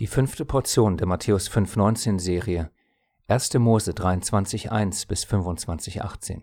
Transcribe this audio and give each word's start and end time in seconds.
Die 0.00 0.08
fünfte 0.08 0.44
Portion 0.44 0.96
der 0.96 1.06
Matthäus 1.06 1.48
5,19 1.48 2.18
Serie 2.18 2.72
1. 3.28 3.54
Mose 3.54 3.92
23,1 3.92 5.06
bis 5.06 5.24
25,18 5.24 6.42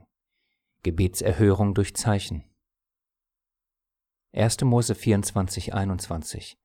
Gebetserhörung 0.84 1.74
durch 1.74 1.94
Zeichen 1.94 2.46
1. 4.32 4.62
Mose 4.62 4.94
24,21 4.94 6.56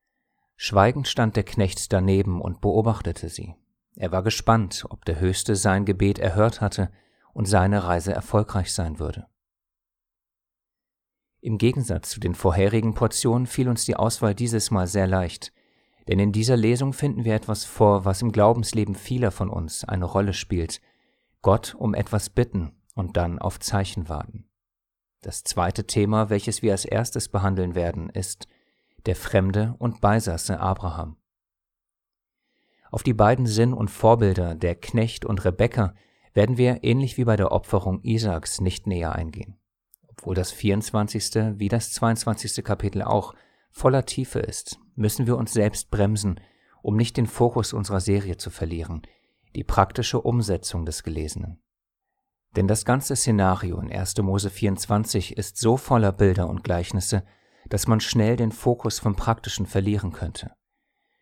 Schweigend 0.55 1.09
stand 1.09 1.35
der 1.35 1.43
Knecht 1.43 1.93
daneben 1.93 2.41
und 2.41 2.61
beobachtete 2.61 3.31
sie. 3.31 3.57
Er 3.97 4.13
war 4.13 4.23
gespannt, 4.23 4.85
ob 4.89 5.05
der 5.07 5.19
Höchste 5.19 5.57
sein 5.57 5.87
Gebet 5.87 6.21
erhört 6.21 6.61
hatte 6.61 6.93
und 7.33 7.47
seine 7.47 7.83
Reise 7.83 8.13
erfolgreich 8.13 8.73
sein 8.73 9.01
würde. 9.01 9.27
Im 11.41 11.59
Gegensatz 11.59 12.11
zu 12.11 12.21
den 12.21 12.37
vorherigen 12.37 12.95
Portionen 12.95 13.49
fiel 13.49 13.69
uns 13.69 13.85
die 13.87 13.97
Auswahl 13.97 14.37
dieses 14.37 14.71
Mal 14.71 14.87
sehr 14.87 15.09
leicht– 15.09 15.53
denn 16.09 16.19
in 16.19 16.33
dieser 16.33 16.57
Lesung 16.57 16.93
finden 16.93 17.25
wir 17.25 17.35
etwas 17.35 17.65
vor, 17.65 18.05
was 18.05 18.23
im 18.23 18.33
Glaubensleben 18.33 18.95
vieler 18.95 19.31
von 19.31 19.51
uns 19.51 19.85
eine 19.85 20.05
Rolle 20.05 20.33
spielt. 20.33 20.81
Gott 21.43 21.75
um 21.75 21.95
etwas 21.95 22.31
bitten 22.31 22.73
und 22.95 23.17
dann 23.17 23.39
auf 23.39 23.59
Zeichen 23.61 24.09
warten. 24.09 24.49
Das 25.23 25.43
zweite 25.43 25.87
Thema, 25.87 26.31
welches 26.31 26.63
wir 26.63 26.73
als 26.73 26.85
erstes 26.85 27.29
behandeln 27.29 27.75
werden, 27.75 28.11
ist 28.11 28.47
der 29.07 29.17
Fremde 29.17 29.75
und 29.79 30.01
Beisasse 30.01 30.61
Abraham. 30.61 31.17
Auf 32.91 33.03
die 33.03 33.15
beiden 33.15 33.47
Sinn 33.47 33.73
und 33.73 33.91
Vorbilder 33.91 34.55
der 34.55 34.75
Knecht 34.77 35.25
und 35.25 35.45
Rebekka 35.45 35.95
werden 36.35 36.57
wir 36.57 36.85
ähnlich 36.85 37.17
wie 37.17 37.25
bei 37.25 37.37
der 37.37 37.51
Opferung 37.51 38.01
Isaaks 38.03 38.61
nicht 38.61 38.87
näher 38.87 39.15
eingehen. 39.15 39.57
Obwohl 40.07 40.35
das 40.35 40.53
24. 40.53 41.59
wie 41.59 41.69
das 41.69 41.93
22. 41.93 42.65
Kapitel 42.65 43.03
auch 43.03 43.35
voller 43.71 44.05
Tiefe 44.07 44.41
ist, 44.41 44.79
müssen 44.95 45.27
wir 45.27 45.37
uns 45.37 45.53
selbst 45.53 45.91
bremsen, 45.91 46.41
um 46.83 46.97
nicht 46.97 47.17
den 47.17 47.27
Fokus 47.27 47.73
unserer 47.73 48.01
Serie 48.01 48.37
zu 48.37 48.51
verlieren, 48.51 49.03
die 49.55 49.65
praktische 49.65 50.21
Umsetzung 50.21 50.85
des 50.85 51.03
Gelesenen. 51.03 51.61
Denn 52.57 52.69
das 52.69 52.85
ganze 52.85 53.17
Szenario 53.17 53.79
in 53.81 53.93
1. 53.93 54.17
Mose 54.19 54.51
24 54.51 55.37
ist 55.37 55.59
so 55.59 55.77
voller 55.77 56.13
Bilder 56.13 56.49
und 56.49 56.65
Gleichnisse, 56.65 57.25
dass 57.69 57.87
man 57.87 58.01
schnell 58.01 58.37
den 58.37 58.53
Fokus 58.53 58.99
vom 58.99 59.17
Praktischen 59.17 59.67
verlieren 59.67 60.13
könnte. 60.13 60.53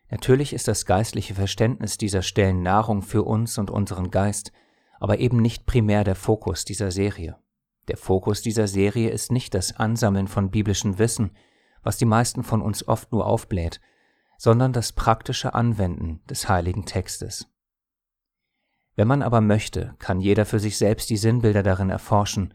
Natürlich 0.09 0.53
ist 0.53 0.67
das 0.67 0.85
geistliche 0.85 1.33
Verständnis 1.33 1.97
dieser 1.97 2.21
Stellen 2.21 2.61
Nahrung 2.61 3.01
für 3.01 3.23
uns 3.23 3.57
und 3.57 3.71
unseren 3.71 4.11
Geist, 4.11 4.51
aber 4.99 5.19
eben 5.19 5.41
nicht 5.41 5.65
primär 5.65 6.03
der 6.03 6.15
Fokus 6.15 6.63
dieser 6.63 6.91
Serie. 6.91 7.37
Der 7.87 7.97
Fokus 7.97 8.41
dieser 8.41 8.67
Serie 8.67 9.09
ist 9.09 9.31
nicht 9.31 9.53
das 9.53 9.75
Ansammeln 9.77 10.27
von 10.27 10.51
biblischem 10.51 10.99
Wissen, 10.99 11.31
was 11.85 11.97
die 11.97 12.05
meisten 12.05 12.43
von 12.43 12.61
uns 12.61 12.85
oft 12.87 13.11
nur 13.11 13.27
aufbläht, 13.27 13.79
sondern 14.37 14.73
das 14.73 14.91
praktische 14.91 15.53
Anwenden 15.53 16.19
des 16.27 16.49
heiligen 16.49 16.85
Textes. 16.85 17.47
Wenn 18.95 19.07
man 19.07 19.21
aber 19.21 19.39
möchte, 19.39 19.95
kann 19.99 20.19
jeder 20.19 20.45
für 20.45 20.59
sich 20.59 20.77
selbst 20.77 21.09
die 21.09 21.17
Sinnbilder 21.17 21.63
darin 21.63 21.91
erforschen. 21.91 22.53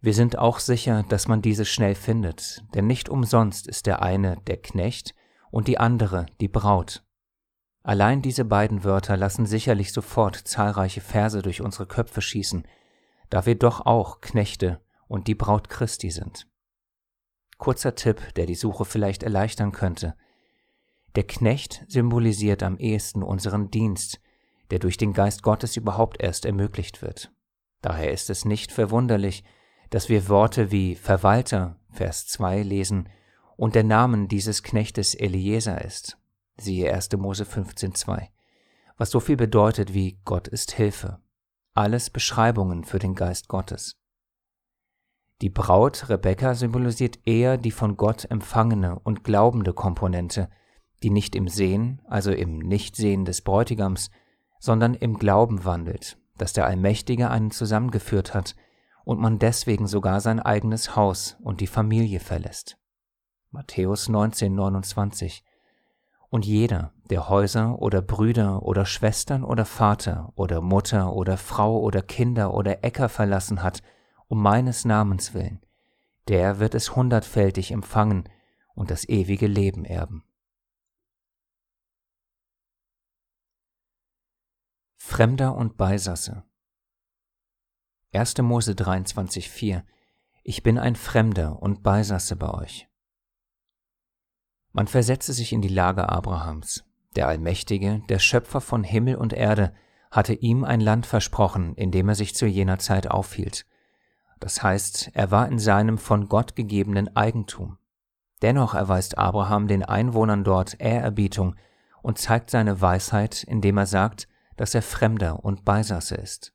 Wir 0.00 0.14
sind 0.14 0.38
auch 0.38 0.58
sicher, 0.58 1.04
dass 1.08 1.28
man 1.28 1.42
diese 1.42 1.66
schnell 1.66 1.94
findet, 1.94 2.64
denn 2.74 2.86
nicht 2.86 3.08
umsonst 3.08 3.66
ist 3.66 3.86
der 3.86 4.00
eine 4.00 4.38
der 4.46 4.56
Knecht 4.56 5.14
und 5.50 5.68
die 5.68 5.78
andere 5.78 6.26
die 6.40 6.48
Braut. 6.48 7.04
Allein 7.82 8.22
diese 8.22 8.44
beiden 8.44 8.84
Wörter 8.84 9.16
lassen 9.16 9.44
sicherlich 9.44 9.92
sofort 9.92 10.36
zahlreiche 10.36 11.00
Verse 11.00 11.42
durch 11.42 11.60
unsere 11.60 11.86
Köpfe 11.86 12.22
schießen, 12.22 12.66
da 13.28 13.44
wir 13.44 13.56
doch 13.56 13.84
auch 13.84 14.20
Knechte 14.20 14.80
und 15.08 15.26
die 15.26 15.34
Braut 15.34 15.68
Christi 15.68 16.10
sind. 16.10 16.46
Kurzer 17.62 17.94
Tipp, 17.94 18.34
der 18.34 18.46
die 18.46 18.56
Suche 18.56 18.84
vielleicht 18.84 19.22
erleichtern 19.22 19.70
könnte. 19.70 20.16
Der 21.14 21.22
Knecht 21.22 21.84
symbolisiert 21.86 22.64
am 22.64 22.76
ehesten 22.76 23.22
unseren 23.22 23.70
Dienst, 23.70 24.20
der 24.72 24.80
durch 24.80 24.96
den 24.96 25.12
Geist 25.12 25.44
Gottes 25.44 25.76
überhaupt 25.76 26.20
erst 26.20 26.44
ermöglicht 26.44 27.02
wird. 27.02 27.30
Daher 27.80 28.10
ist 28.10 28.30
es 28.30 28.44
nicht 28.44 28.72
verwunderlich, 28.72 29.44
dass 29.90 30.08
wir 30.08 30.28
Worte 30.28 30.72
wie 30.72 30.96
Verwalter, 30.96 31.78
Vers 31.88 32.26
2 32.26 32.62
lesen 32.64 33.08
und 33.56 33.76
der 33.76 33.84
Name 33.84 34.26
dieses 34.26 34.64
Knechtes 34.64 35.14
Eliezer 35.14 35.84
ist. 35.84 36.18
Siehe 36.56 36.92
1. 36.92 37.12
Mose 37.12 37.44
15,2. 37.44 38.26
Was 38.96 39.10
so 39.10 39.20
viel 39.20 39.36
bedeutet 39.36 39.94
wie 39.94 40.18
Gott 40.24 40.48
ist 40.48 40.72
Hilfe. 40.72 41.20
Alles 41.74 42.10
Beschreibungen 42.10 42.82
für 42.82 42.98
den 42.98 43.14
Geist 43.14 43.46
Gottes. 43.46 44.01
Die 45.42 45.50
Braut 45.50 46.08
Rebekka 46.08 46.54
symbolisiert 46.54 47.18
eher 47.26 47.58
die 47.58 47.72
von 47.72 47.96
Gott 47.96 48.30
empfangene 48.30 49.00
und 49.00 49.24
glaubende 49.24 49.72
Komponente, 49.72 50.48
die 51.02 51.10
nicht 51.10 51.34
im 51.34 51.48
Sehen, 51.48 52.00
also 52.06 52.30
im 52.30 52.60
Nichtsehen 52.60 53.24
des 53.24 53.42
Bräutigams, 53.42 54.12
sondern 54.60 54.94
im 54.94 55.18
Glauben 55.18 55.64
wandelt, 55.64 56.16
dass 56.38 56.52
der 56.52 56.66
Allmächtige 56.66 57.28
einen 57.28 57.50
zusammengeführt 57.50 58.34
hat 58.34 58.54
und 59.04 59.18
man 59.18 59.40
deswegen 59.40 59.88
sogar 59.88 60.20
sein 60.20 60.38
eigenes 60.38 60.94
Haus 60.94 61.36
und 61.42 61.60
die 61.60 61.66
Familie 61.66 62.20
verlässt. 62.20 62.78
Matthäus 63.50 64.08
19, 64.08 64.54
29 64.54 65.44
Und 66.30 66.46
jeder, 66.46 66.92
der 67.10 67.28
Häuser 67.28 67.82
oder 67.82 68.00
Brüder 68.00 68.62
oder 68.62 68.86
Schwestern 68.86 69.42
oder 69.42 69.64
Vater 69.64 70.32
oder 70.36 70.60
Mutter 70.60 71.12
oder 71.12 71.36
Frau 71.36 71.80
oder 71.80 72.00
Kinder 72.00 72.54
oder 72.54 72.84
Äcker 72.84 73.08
verlassen 73.08 73.64
hat, 73.64 73.82
um 74.32 74.40
meines 74.40 74.86
Namens 74.86 75.34
willen, 75.34 75.60
der 76.26 76.58
wird 76.58 76.74
es 76.74 76.96
hundertfältig 76.96 77.70
empfangen 77.70 78.30
und 78.74 78.90
das 78.90 79.06
ewige 79.06 79.46
Leben 79.46 79.84
erben. 79.84 80.24
Fremder 84.96 85.54
und 85.54 85.76
Beisasse 85.76 86.44
1. 88.14 88.38
Mose 88.38 88.72
23,4 88.72 89.84
Ich 90.44 90.62
bin 90.62 90.78
ein 90.78 90.96
Fremder 90.96 91.60
und 91.60 91.82
Beisasse 91.82 92.34
bei 92.34 92.54
euch. 92.54 92.88
Man 94.70 94.88
versetze 94.88 95.34
sich 95.34 95.52
in 95.52 95.60
die 95.60 95.68
Lage 95.68 96.08
Abrahams. 96.08 96.86
Der 97.16 97.28
Allmächtige, 97.28 98.02
der 98.08 98.18
Schöpfer 98.18 98.62
von 98.62 98.82
Himmel 98.82 99.16
und 99.16 99.34
Erde, 99.34 99.74
hatte 100.10 100.32
ihm 100.32 100.64
ein 100.64 100.80
Land 100.80 101.04
versprochen, 101.04 101.74
in 101.74 101.90
dem 101.90 102.08
er 102.08 102.14
sich 102.14 102.34
zu 102.34 102.46
jener 102.46 102.78
Zeit 102.78 103.10
aufhielt. 103.10 103.66
Das 104.42 104.60
heißt, 104.60 105.12
er 105.14 105.30
war 105.30 105.46
in 105.46 105.60
seinem 105.60 105.98
von 105.98 106.28
Gott 106.28 106.56
gegebenen 106.56 107.14
Eigentum. 107.14 107.78
Dennoch 108.42 108.74
erweist 108.74 109.16
Abraham 109.16 109.68
den 109.68 109.84
Einwohnern 109.84 110.42
dort 110.42 110.80
Ehrerbietung 110.80 111.54
und 112.02 112.18
zeigt 112.18 112.50
seine 112.50 112.80
Weisheit, 112.80 113.44
indem 113.44 113.78
er 113.78 113.86
sagt, 113.86 114.26
dass 114.56 114.74
er 114.74 114.82
Fremder 114.82 115.44
und 115.44 115.64
Beisasse 115.64 116.16
ist. 116.16 116.52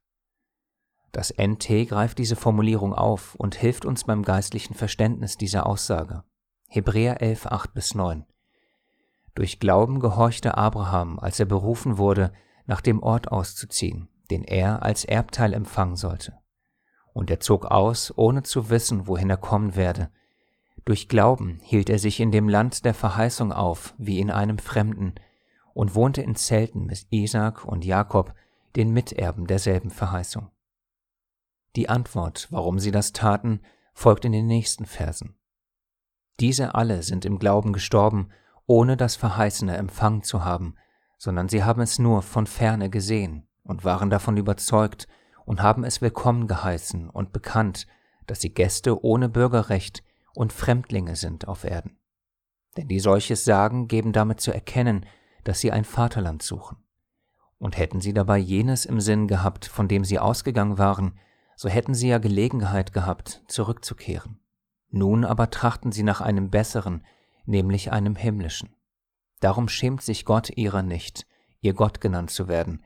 Das 1.13 1.33
NT 1.37 1.87
greift 1.87 2.17
diese 2.17 2.35
Formulierung 2.35 2.93
auf 2.93 3.35
und 3.35 3.55
hilft 3.55 3.85
uns 3.85 4.03
beim 4.03 4.23
geistlichen 4.23 4.73
Verständnis 4.73 5.37
dieser 5.37 5.65
Aussage. 5.65 6.25
Hebräer 6.67 7.21
11, 7.21 7.45
8 7.45 7.73
bis 7.73 7.95
9. 7.95 8.25
Durch 9.33 9.61
Glauben 9.61 10.01
gehorchte 10.01 10.57
Abraham, 10.57 11.19
als 11.19 11.39
er 11.39 11.45
berufen 11.45 11.97
wurde, 11.97 12.33
nach 12.65 12.81
dem 12.81 13.01
Ort 13.01 13.31
auszuziehen, 13.31 14.09
den 14.29 14.43
er 14.43 14.83
als 14.83 15.05
Erbteil 15.05 15.53
empfangen 15.53 15.95
sollte 15.95 16.37
und 17.17 17.31
er 17.31 17.39
zog 17.39 17.65
aus, 17.65 18.13
ohne 18.15 18.43
zu 18.43 18.69
wissen, 18.69 19.07
wohin 19.07 19.31
er 19.31 19.37
kommen 19.37 19.75
werde. 19.75 20.11
Durch 20.85 21.09
Glauben 21.09 21.59
hielt 21.63 21.89
er 21.89 21.97
sich 21.97 22.19
in 22.19 22.31
dem 22.31 22.47
Land 22.47 22.85
der 22.85 22.93
Verheißung 22.93 23.51
auf, 23.51 23.95
wie 23.97 24.19
in 24.19 24.29
einem 24.29 24.59
Fremden, 24.59 25.15
und 25.73 25.95
wohnte 25.95 26.21
in 26.21 26.35
Zelten 26.35 26.85
mit 26.85 27.07
Isaak 27.09 27.65
und 27.65 27.83
Jakob, 27.83 28.35
den 28.75 28.91
Miterben 28.91 29.47
derselben 29.47 29.89
Verheißung. 29.89 30.51
Die 31.75 31.89
Antwort, 31.89 32.49
warum 32.51 32.77
sie 32.77 32.91
das 32.91 33.13
taten, 33.13 33.61
folgt 33.95 34.23
in 34.23 34.31
den 34.31 34.45
nächsten 34.45 34.85
Versen. 34.85 35.39
Diese 36.39 36.75
alle 36.75 37.01
sind 37.01 37.25
im 37.25 37.39
Glauben 37.39 37.73
gestorben, 37.73 38.29
ohne 38.67 38.95
das 38.95 39.15
Verheißene 39.15 39.75
empfangen 39.75 40.21
zu 40.21 40.45
haben, 40.45 40.75
sondern 41.17 41.49
sie 41.49 41.63
haben 41.63 41.81
es 41.81 41.97
nur 41.97 42.21
von 42.21 42.45
ferne 42.45 42.91
gesehen 42.91 43.47
und 43.63 43.85
waren 43.85 44.11
davon 44.11 44.37
überzeugt 44.37 45.07
und 45.47 45.61
haben 45.61 45.85
es 45.85 46.01
willkommen 46.01 46.47
geheißen 46.47 47.09
und 47.09 47.31
bekannt, 47.31 47.87
dass 48.25 48.41
sie 48.41 48.53
Gäste 48.53 49.01
ohne 49.01 49.29
Bürgerrecht 49.29 50.03
und 50.33 50.51
Fremdlinge 50.51 51.15
sind 51.15 51.47
auf 51.47 51.63
Erden. 51.63 51.97
Denn 52.75 52.89
die 52.89 52.99
solches 52.99 53.45
sagen, 53.45 53.87
geben 53.87 54.11
damit 54.11 54.41
zu 54.41 54.51
erkennen, 54.51 55.05
dass 55.45 55.61
sie 55.61 55.71
ein 55.71 55.85
Vaterland 55.85 56.43
suchen. 56.43 56.77
Und 57.59 57.77
hätten 57.77 58.01
sie 58.01 58.13
dabei 58.13 58.37
jenes 58.37 58.85
im 58.85 58.99
Sinn 58.99 59.29
gehabt, 59.29 59.65
von 59.65 59.87
dem 59.87 60.03
sie 60.03 60.19
ausgegangen 60.19 60.77
waren, 60.77 61.17
so 61.55 61.69
hätten 61.69 61.93
sie 61.95 62.09
ja 62.09 62.17
Gelegenheit 62.17 62.91
gehabt, 62.91 63.41
zurückzukehren. 63.47 64.41
Nun 64.89 65.23
aber 65.23 65.49
trachten 65.49 65.93
sie 65.93 66.03
nach 66.03 66.19
einem 66.19 66.49
besseren, 66.49 67.05
nämlich 67.45 67.93
einem 67.93 68.17
himmlischen. 68.17 68.75
Darum 69.39 69.69
schämt 69.69 70.01
sich 70.01 70.25
Gott 70.25 70.49
ihrer 70.57 70.81
nicht, 70.81 71.25
ihr 71.61 71.73
Gott 71.73 72.01
genannt 72.01 72.31
zu 72.31 72.49
werden, 72.49 72.83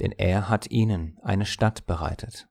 denn 0.00 0.12
er 0.12 0.48
hat 0.48 0.70
ihnen 0.70 1.18
eine 1.22 1.46
Stadt 1.46 1.86
bereitet. 1.86 2.48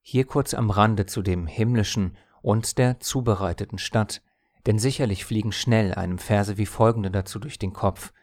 Hier 0.00 0.26
kurz 0.26 0.52
am 0.54 0.70
Rande 0.70 1.06
zu 1.06 1.22
dem 1.22 1.46
himmlischen 1.46 2.16
und 2.42 2.76
der 2.78 3.00
zubereiteten 3.00 3.78
Stadt, 3.78 4.22
Denn 4.66 4.78
sicherlich 4.78 5.26
fliegen 5.26 5.52
schnell 5.52 5.92
einem 5.94 6.18
Verse 6.18 6.56
wie 6.56 6.64
folgende 6.64 7.10
dazu 7.10 7.38
durch 7.38 7.58
den 7.58 7.74
Kopf. 7.74 8.14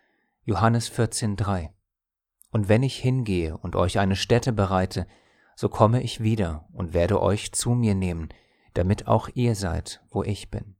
Johannes 0.43 0.91
14,3 0.91 1.69
Und 2.49 2.67
wenn 2.67 2.81
ich 2.81 2.97
hingehe 2.97 3.55
und 3.55 3.75
euch 3.75 3.99
eine 3.99 4.15
Stätte 4.15 4.51
bereite, 4.51 5.05
so 5.55 5.69
komme 5.69 6.01
ich 6.01 6.21
wieder 6.21 6.67
und 6.73 6.93
werde 6.93 7.21
euch 7.21 7.51
zu 7.51 7.75
mir 7.75 7.93
nehmen, 7.93 8.29
damit 8.73 9.07
auch 9.07 9.29
ihr 9.35 9.53
seid, 9.53 10.03
wo 10.09 10.23
ich 10.23 10.49
bin. 10.49 10.75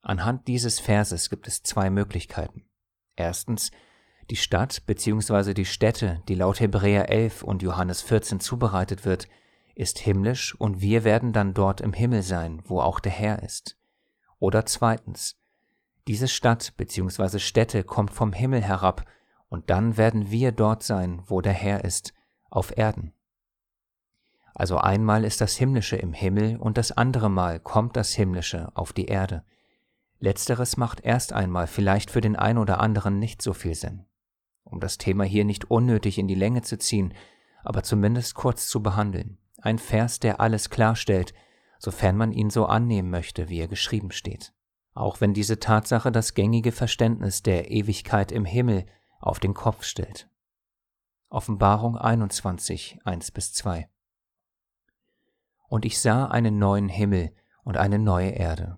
Anhand 0.00 0.48
dieses 0.48 0.80
Verses 0.80 1.30
gibt 1.30 1.46
es 1.46 1.62
zwei 1.62 1.88
Möglichkeiten. 1.90 2.68
Erstens, 3.14 3.70
die 4.30 4.36
Stadt 4.36 4.86
bzw. 4.86 5.54
die 5.54 5.64
Stätte, 5.64 6.22
die 6.28 6.34
laut 6.34 6.60
Hebräer 6.60 7.10
11 7.10 7.42
und 7.42 7.62
Johannes 7.62 8.02
14 8.02 8.40
zubereitet 8.40 9.04
wird, 9.04 9.28
ist 9.74 9.98
himmlisch 9.98 10.54
und 10.54 10.80
wir 10.80 11.04
werden 11.04 11.32
dann 11.32 11.54
dort 11.54 11.80
im 11.80 11.92
Himmel 11.92 12.22
sein, 12.22 12.62
wo 12.64 12.80
auch 12.80 13.00
der 13.00 13.12
Herr 13.12 13.42
ist. 13.42 13.76
Oder 14.38 14.66
zweitens, 14.66 15.36
diese 16.08 16.28
Stadt 16.28 16.76
bzw. 16.76 17.38
Stätte 17.38 17.84
kommt 17.84 18.10
vom 18.10 18.32
Himmel 18.32 18.62
herab 18.62 19.04
und 19.48 19.70
dann 19.70 19.96
werden 19.96 20.30
wir 20.30 20.52
dort 20.52 20.82
sein, 20.82 21.22
wo 21.26 21.40
der 21.40 21.52
Herr 21.52 21.84
ist, 21.84 22.12
auf 22.50 22.76
Erden. 22.76 23.12
Also 24.54 24.78
einmal 24.78 25.24
ist 25.24 25.40
das 25.40 25.56
Himmlische 25.56 25.96
im 25.96 26.12
Himmel 26.12 26.56
und 26.58 26.76
das 26.76 26.92
andere 26.92 27.30
Mal 27.30 27.60
kommt 27.60 27.96
das 27.96 28.12
Himmlische 28.12 28.70
auf 28.74 28.92
die 28.92 29.06
Erde. 29.06 29.44
Letzteres 30.18 30.76
macht 30.76 31.00
erst 31.00 31.32
einmal 31.32 31.66
vielleicht 31.66 32.10
für 32.10 32.20
den 32.20 32.36
einen 32.36 32.58
oder 32.58 32.80
anderen 32.80 33.18
nicht 33.18 33.42
so 33.42 33.54
viel 33.54 33.74
Sinn. 33.74 34.04
Um 34.72 34.80
das 34.80 34.98
Thema 34.98 35.24
hier 35.24 35.44
nicht 35.44 35.70
unnötig 35.70 36.18
in 36.18 36.26
die 36.26 36.34
Länge 36.34 36.62
zu 36.62 36.78
ziehen, 36.78 37.14
aber 37.62 37.82
zumindest 37.82 38.34
kurz 38.34 38.68
zu 38.68 38.82
behandeln. 38.82 39.38
Ein 39.58 39.78
Vers, 39.78 40.18
der 40.18 40.40
alles 40.40 40.70
klarstellt, 40.70 41.32
sofern 41.78 42.16
man 42.16 42.32
ihn 42.32 42.50
so 42.50 42.66
annehmen 42.66 43.10
möchte, 43.10 43.48
wie 43.48 43.60
er 43.60 43.68
geschrieben 43.68 44.10
steht. 44.10 44.52
Auch 44.94 45.20
wenn 45.20 45.34
diese 45.34 45.60
Tatsache 45.60 46.10
das 46.10 46.34
gängige 46.34 46.72
Verständnis 46.72 47.42
der 47.42 47.70
Ewigkeit 47.70 48.32
im 48.32 48.44
Himmel 48.44 48.86
auf 49.20 49.38
den 49.38 49.54
Kopf 49.54 49.84
stellt. 49.84 50.28
Offenbarung 51.28 51.96
21, 51.96 52.98
1 53.04 53.30
bis 53.30 53.52
2 53.52 53.88
und 55.72 55.86
ich 55.86 56.02
sah 56.02 56.26
einen 56.26 56.58
neuen 56.58 56.90
Himmel 56.90 57.32
und 57.64 57.78
eine 57.78 57.98
neue 57.98 58.28
Erde. 58.28 58.76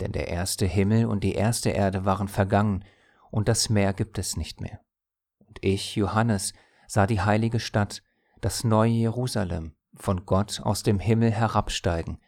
Denn 0.00 0.10
der 0.12 0.28
erste 0.28 0.64
Himmel 0.64 1.04
und 1.04 1.22
die 1.22 1.34
erste 1.34 1.68
Erde 1.68 2.06
waren 2.06 2.28
vergangen, 2.28 2.82
und 3.30 3.46
das 3.46 3.68
Meer 3.68 3.92
gibt 3.92 4.16
es 4.16 4.38
nicht 4.38 4.58
mehr. 4.58 4.80
Und 5.50 5.58
ich, 5.62 5.96
Johannes, 5.96 6.54
sah 6.86 7.08
die 7.08 7.20
heilige 7.20 7.58
Stadt, 7.58 8.04
das 8.40 8.62
neue 8.62 8.92
Jerusalem, 8.92 9.74
von 9.94 10.24
Gott 10.24 10.60
aus 10.62 10.84
dem 10.84 11.00
Himmel 11.00 11.32
herabsteigen, 11.32 12.20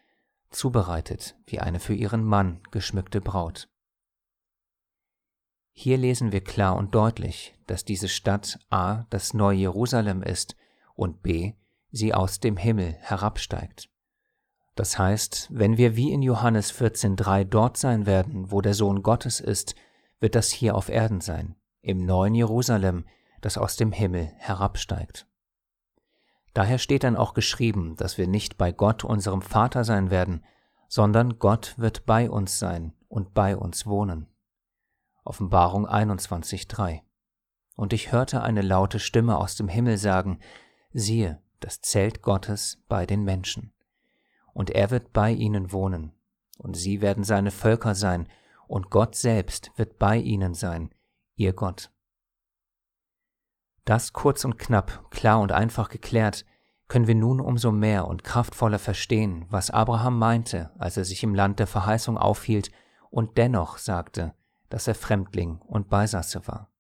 zubereitet 0.51 1.37
wie 1.47 1.61
eine 1.61 1.79
für 1.79 1.95
ihren 1.95 2.25
Mann 2.25 2.61
geschmückte 2.73 3.21
Braut. 3.21 3.69
Hier 5.71 5.99
lesen 5.99 6.33
wir 6.33 6.43
klar 6.43 6.75
und 6.75 6.97
deutlich, 6.97 7.55
dass 7.69 7.85
diese 7.85 8.09
Stadt 8.09 8.59
a. 8.71 9.05
das 9.11 9.35
neue 9.35 9.59
Jerusalem 9.59 10.25
ist 10.25 10.57
und 10.97 11.23
b. 11.23 11.55
sie 11.93 12.13
aus 12.13 12.41
dem 12.41 12.57
Himmel 12.57 12.97
herabsteigt. 12.99 13.89
Das 14.75 14.99
heißt, 14.99 15.49
wenn 15.53 15.77
wir 15.77 15.95
wie 15.95 16.11
in 16.11 16.23
Johannes 16.23 16.75
14.3 16.75 17.45
dort 17.45 17.77
sein 17.77 18.05
werden, 18.05 18.51
wo 18.51 18.61
der 18.61 18.75
Sohn 18.75 19.05
Gottes 19.05 19.39
ist, 19.39 19.77
wird 20.19 20.35
das 20.35 20.51
hier 20.51 20.75
auf 20.75 20.89
Erden 20.89 21.21
sein, 21.21 21.55
im 21.83 22.07
neuen 22.07 22.35
Jerusalem, 22.35 23.05
das 23.41 23.59
aus 23.59 23.77
dem 23.77 23.93
Himmel 23.93 24.33
herabsteigt. 24.37 25.27
Daher 26.55 26.79
steht 26.79 27.05
dann 27.05 27.17
auch 27.17 27.35
geschrieben, 27.35 27.97
dass 27.97 28.19
wir 28.19 28.29
nicht 28.29 28.57
bei 28.57 28.73
Gott 28.73 29.05
unserem 29.05 29.43
Vater 29.43 29.85
sein 29.85 30.11
werden, 30.11 30.45
sondern 30.89 31.39
Gott 31.39 31.75
wird 31.79 32.07
bei 32.07 32.31
uns 32.31 32.59
sein 32.59 32.93
und 33.09 33.35
bei 33.35 33.57
uns 33.57 33.87
wohnen. 33.87 34.29
Offenbarung 35.25 35.87
21.3 35.87 37.01
Und 37.75 37.93
ich 37.93 38.13
hörte 38.13 38.43
eine 38.43 38.63
laute 38.63 38.99
Stimme 38.99 39.39
aus 39.39 39.57
dem 39.57 39.69
Himmel 39.69 39.97
sagen, 39.99 40.39
siehe, 40.93 41.41
das 41.61 41.81
Zelt 41.81 42.23
Gottes 42.23 42.83
bei 42.89 43.07
den 43.07 43.25
Menschen. 43.25 43.73
Und 44.53 44.71
er 44.71 44.91
wird 44.91 45.13
bei 45.13 45.31
ihnen 45.31 45.73
wohnen, 45.73 46.13
und 46.59 46.77
sie 46.77 47.01
werden 47.01 47.25
seine 47.25 47.51
Völker 47.51 47.95
sein, 47.95 48.29
und 48.67 48.91
Gott 48.91 49.15
selbst 49.15 49.71
wird 49.77 49.99
bei 49.99 50.19
ihnen 50.19 50.55
sein, 50.55 50.91
ihr 51.43 51.53
Gott. 51.53 51.91
Das 53.85 54.13
kurz 54.13 54.45
und 54.45 54.59
knapp, 54.59 55.11
klar 55.11 55.41
und 55.41 55.53
einfach 55.53 55.89
geklärt, 55.89 56.45
können 56.89 57.07
wir 57.07 57.15
nun 57.15 57.41
umso 57.41 57.73
mehr 57.73 58.07
und 58.07 58.23
kraftvoller 58.23 58.79
verstehen, 58.79 59.47
was 59.49 59.71
Abraham 59.71 60.19
meinte, 60.19 60.71
als 60.79 60.97
er 60.97 61.05
sich 61.05 61.23
im 61.23 61.35
Land 61.35 61.59
der 61.59 61.67
Verheißung 61.67 62.19
aufhielt 62.19 62.71
und 63.11 63.39
dennoch 63.39 63.79
sagte, 63.79 64.35
dass 64.69 64.87
er 64.87 64.95
Fremdling 64.95 65.59
und 65.59 65.89
Beisasse 65.89 66.47
war. 66.47 66.71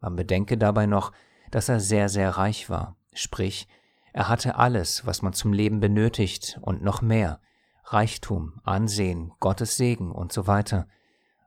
Man 0.00 0.16
bedenke 0.16 0.58
dabei 0.58 0.86
noch, 0.86 1.12
dass 1.50 1.68
er 1.68 1.80
sehr, 1.80 2.08
sehr 2.08 2.30
reich 2.30 2.70
war, 2.70 2.96
sprich, 3.14 3.68
er 4.12 4.28
hatte 4.28 4.56
alles, 4.56 5.06
was 5.06 5.22
man 5.22 5.32
zum 5.32 5.52
Leben 5.52 5.80
benötigt 5.80 6.58
und 6.62 6.82
noch 6.82 7.02
mehr, 7.02 7.40
Reichtum, 7.84 8.60
Ansehen, 8.64 9.32
Gottes 9.40 9.76
Segen 9.76 10.12
und 10.12 10.32
so 10.32 10.46
weiter. 10.46 10.88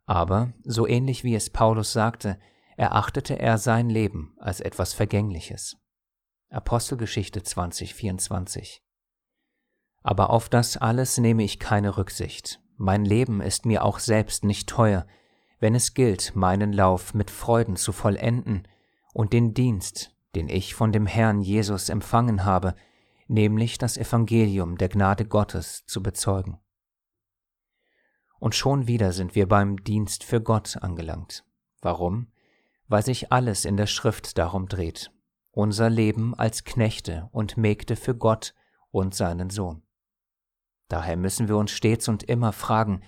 Aber, 0.06 0.54
so 0.64 0.88
ähnlich 0.88 1.24
wie 1.24 1.36
es 1.36 1.50
Paulus 1.50 1.94
sagte, 1.94 2.40
erachtete 2.78 3.38
er 3.40 3.58
sein 3.58 3.90
Leben 3.90 4.36
als 4.40 4.60
etwas 4.60 4.94
Vergängliches. 4.94 5.78
Apostelgeschichte 6.50 7.44
2024 7.44 8.84
Aber 10.02 10.32
auf 10.32 10.50
das 10.50 10.78
alles 10.78 11.18
nehme 11.18 11.44
ich 11.44 11.60
keine 11.60 11.98
Rücksicht. 11.98 12.60
Mein 12.78 13.06
Leben 13.06 13.42
ist 13.42 13.66
mir 13.66 13.86
auch 13.86 14.00
selbst 14.00 14.44
nicht 14.44 14.68
teuer, 14.68 15.06
wenn 15.60 15.76
es 15.76 15.94
gilt, 15.94 16.36
meinen 16.36 16.74
Lauf 16.74 17.14
mit 17.14 17.30
Freuden 17.30 17.76
zu 17.76 17.92
vollenden 17.92 18.68
und 19.14 19.32
den 19.32 19.54
Dienst, 19.54 20.16
den 20.36 20.50
ich 20.50 20.74
von 20.74 20.92
dem 20.92 21.06
Herrn 21.06 21.42
Jesus 21.42 21.90
empfangen 21.90 22.44
habe, 22.44 22.76
nämlich 23.28 23.78
das 23.78 23.98
Evangelium 23.98 24.78
der 24.78 24.90
Gnade 24.90 25.26
Gottes 25.26 25.86
zu 25.86 26.02
bezeugen. 26.02 26.60
Und 28.42 28.56
schon 28.56 28.88
wieder 28.88 29.12
sind 29.12 29.36
wir 29.36 29.48
beim 29.48 29.84
Dienst 29.84 30.24
für 30.24 30.42
Gott 30.42 30.78
angelangt. 30.82 31.46
Warum? 31.80 32.32
Weil 32.88 33.06
sich 33.06 33.32
alles 33.32 33.66
in 33.66 33.78
der 33.78 33.86
Schrift 33.86 34.40
darum 34.40 34.68
dreht. 34.68 35.12
Unser 35.52 35.92
Leben 35.92 36.34
als 36.34 36.64
Knechte 36.64 37.30
und 37.32 37.56
Mägde 37.56 37.96
für 37.96 38.16
Gott 38.16 38.56
und 38.90 39.14
seinen 39.14 39.52
Sohn. 39.52 39.84
Daher 40.88 41.18
müssen 41.18 41.50
wir 41.50 41.56
uns 41.58 41.70
stets 41.70 42.08
und 42.08 42.24
immer 42.24 42.52
fragen, 42.52 43.04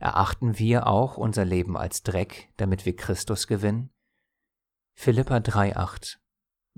erachten 0.00 0.58
wir 0.58 0.86
auch 0.86 1.18
unser 1.18 1.44
Leben 1.44 1.76
als 1.76 2.02
Dreck, 2.02 2.48
damit 2.56 2.86
wir 2.86 2.96
Christus 2.96 3.46
gewinnen? 3.46 3.90
Philippa 4.94 5.36
3,8 5.36 6.16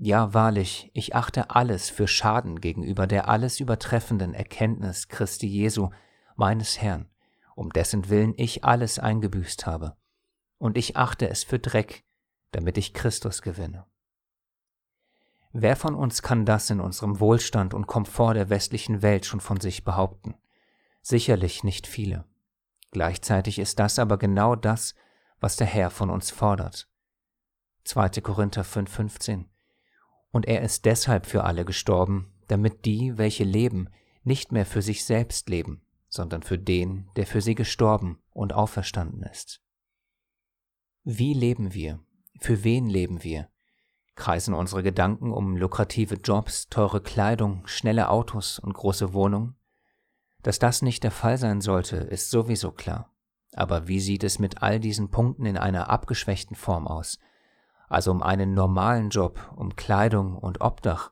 ja, 0.03 0.33
wahrlich, 0.33 0.89
ich 0.95 1.13
achte 1.13 1.51
alles 1.51 1.91
für 1.91 2.07
Schaden 2.07 2.59
gegenüber 2.59 3.05
der 3.05 3.29
alles 3.29 3.59
übertreffenden 3.59 4.33
Erkenntnis 4.33 5.09
Christi 5.09 5.45
Jesu, 5.45 5.91
meines 6.35 6.81
Herrn, 6.81 7.10
um 7.55 7.69
dessen 7.71 8.09
Willen 8.09 8.33
ich 8.37 8.63
alles 8.63 8.99
eingebüßt 8.99 9.65
habe. 9.65 9.95
Und 10.57 10.77
ich 10.77 10.97
achte 10.97 11.29
es 11.29 11.43
für 11.43 11.59
Dreck, 11.59 12.03
damit 12.51 12.77
ich 12.77 12.93
Christus 12.93 13.41
gewinne. 13.41 13.85
Wer 15.53 15.75
von 15.75 15.95
uns 15.95 16.21
kann 16.21 16.45
das 16.45 16.69
in 16.69 16.79
unserem 16.79 17.19
Wohlstand 17.19 17.73
und 17.73 17.87
Komfort 17.87 18.35
der 18.35 18.49
westlichen 18.49 19.01
Welt 19.01 19.25
schon 19.25 19.41
von 19.41 19.59
sich 19.59 19.83
behaupten? 19.83 20.35
Sicherlich 21.01 21.63
nicht 21.63 21.87
viele. 21.87 22.25
Gleichzeitig 22.91 23.59
ist 23.59 23.79
das 23.79 23.99
aber 23.99 24.17
genau 24.17 24.55
das, 24.55 24.95
was 25.39 25.55
der 25.55 25.67
Herr 25.67 25.89
von 25.89 26.09
uns 26.09 26.31
fordert. 26.31 26.87
2. 27.83 28.21
Korinther 28.21 28.63
5,15 28.63 29.45
und 30.31 30.47
er 30.47 30.61
ist 30.61 30.85
deshalb 30.85 31.25
für 31.25 31.43
alle 31.43 31.65
gestorben, 31.65 32.33
damit 32.47 32.85
die, 32.85 33.17
welche 33.17 33.43
leben, 33.43 33.89
nicht 34.23 34.51
mehr 34.51 34.65
für 34.65 34.81
sich 34.81 35.05
selbst 35.05 35.49
leben, 35.49 35.81
sondern 36.11 36.43
für 36.43 36.59
den, 36.59 37.09
der 37.15 37.25
für 37.25 37.41
sie 37.41 37.55
gestorben 37.55 38.19
und 38.31 38.53
auferstanden 38.53 39.23
ist. 39.23 39.61
Wie 41.03 41.33
leben 41.33 41.73
wir? 41.73 41.99
Für 42.39 42.63
wen 42.63 42.87
leben 42.87 43.23
wir? 43.23 43.47
Kreisen 44.15 44.53
unsere 44.53 44.83
Gedanken 44.83 45.31
um 45.31 45.55
lukrative 45.55 46.15
Jobs, 46.15 46.67
teure 46.67 47.01
Kleidung, 47.01 47.65
schnelle 47.65 48.09
Autos 48.09 48.59
und 48.59 48.73
große 48.73 49.13
Wohnungen? 49.13 49.55
Dass 50.43 50.59
das 50.59 50.81
nicht 50.81 51.03
der 51.03 51.11
Fall 51.11 51.37
sein 51.37 51.61
sollte, 51.61 51.95
ist 51.95 52.29
sowieso 52.29 52.71
klar. 52.71 53.09
Aber 53.53 53.87
wie 53.87 54.01
sieht 54.01 54.25
es 54.25 54.37
mit 54.37 54.61
all 54.61 54.79
diesen 54.79 55.11
Punkten 55.11 55.45
in 55.45 55.57
einer 55.57 55.89
abgeschwächten 55.89 56.57
Form 56.57 56.87
aus, 56.87 57.19
also 57.87 58.11
um 58.11 58.21
einen 58.21 58.53
normalen 58.53 59.09
Job, 59.09 59.53
um 59.55 59.75
Kleidung 59.77 60.37
und 60.37 60.59
Obdach, 60.59 61.11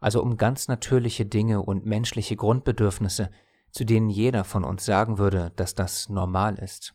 also 0.00 0.22
um 0.22 0.38
ganz 0.38 0.66
natürliche 0.66 1.26
Dinge 1.26 1.62
und 1.62 1.84
menschliche 1.84 2.36
Grundbedürfnisse, 2.36 3.30
zu 3.70 3.84
denen 3.84 4.10
jeder 4.10 4.44
von 4.44 4.64
uns 4.64 4.84
sagen 4.84 5.18
würde, 5.18 5.52
dass 5.56 5.74
das 5.74 6.08
normal 6.08 6.58
ist. 6.58 6.94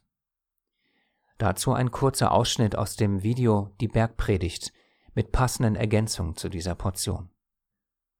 Dazu 1.37 1.73
ein 1.73 1.91
kurzer 1.91 2.31
Ausschnitt 2.31 2.77
aus 2.77 2.95
dem 2.95 3.23
Video 3.23 3.75
Die 3.81 3.87
Bergpredigt 3.87 4.71
mit 5.13 5.31
passenden 5.31 5.75
Ergänzungen 5.75 6.35
zu 6.35 6.49
dieser 6.49 6.75
Portion. 6.75 7.29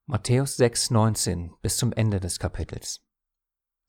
Matthäus 0.05 0.59
6,19 0.59 1.51
bis 1.61 1.77
zum 1.77 1.91
Ende 1.91 2.19
des 2.19 2.39
Kapitels. 2.39 3.01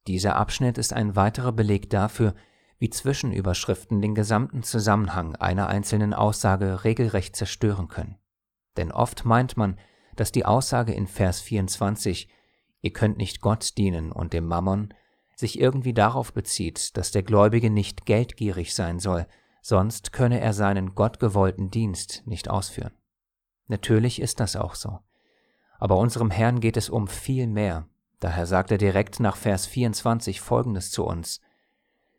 Dieser 0.07 0.37
Abschnitt 0.37 0.79
ist 0.79 0.93
ein 0.93 1.17
weiterer 1.17 1.53
Beleg 1.53 1.91
dafür, 1.91 2.35
wie 2.79 2.91
Zwischenüberschriften 2.91 4.01
den 4.01 4.15
gesamten 4.15 4.63
Zusammenhang 4.63 5.35
einer 5.37 5.67
einzelnen 5.67 6.15
Aussage 6.15 6.85
regelrecht 6.85 7.35
zerstören 7.35 7.89
können. 7.89 8.19
Denn 8.77 8.93
oft 8.93 9.25
meint 9.25 9.57
man, 9.57 9.79
dass 10.15 10.33
die 10.33 10.45
Aussage 10.45 10.93
in 10.93 11.07
Vers 11.07 11.41
24, 11.41 12.29
ihr 12.87 12.93
könnt 12.93 13.19
nicht 13.19 13.41
Gott 13.41 13.77
dienen 13.79 14.13
und 14.13 14.33
dem 14.33 14.47
Mammon, 14.47 14.95
sich 15.35 15.59
irgendwie 15.59 15.93
darauf 15.93 16.33
bezieht, 16.33 16.97
dass 16.97 17.11
der 17.11 17.25
Gläubige 17.25 17.69
nicht 17.69 18.07
geldgierig 18.07 18.77
sein 18.77 19.01
soll, 19.01 19.27
sonst 19.61 20.13
könne 20.13 20.41
er 20.41 20.53
seinen 20.53 20.95
gottgewollten 20.95 21.69
Dienst 21.69 22.23
nicht 22.27 22.49
ausführen. 22.49 22.93
Natürlich 23.67 24.23
ist 24.23 24.39
das 24.39 24.55
auch 24.55 24.77
so. 24.77 25.01
Aber 25.81 25.99
unserem 25.99 26.31
Herrn 26.31 26.61
geht 26.61 26.77
es 26.77 26.89
um 26.89 27.09
viel 27.09 27.49
mehr. 27.49 27.89
Daher 28.21 28.47
sagt 28.47 28.71
er 28.71 28.79
direkt 28.79 29.19
nach 29.19 29.37
Vers 29.37 29.67
24 29.67 30.41
Folgendes 30.41 30.93
zu 30.93 31.05
uns. 31.05 31.41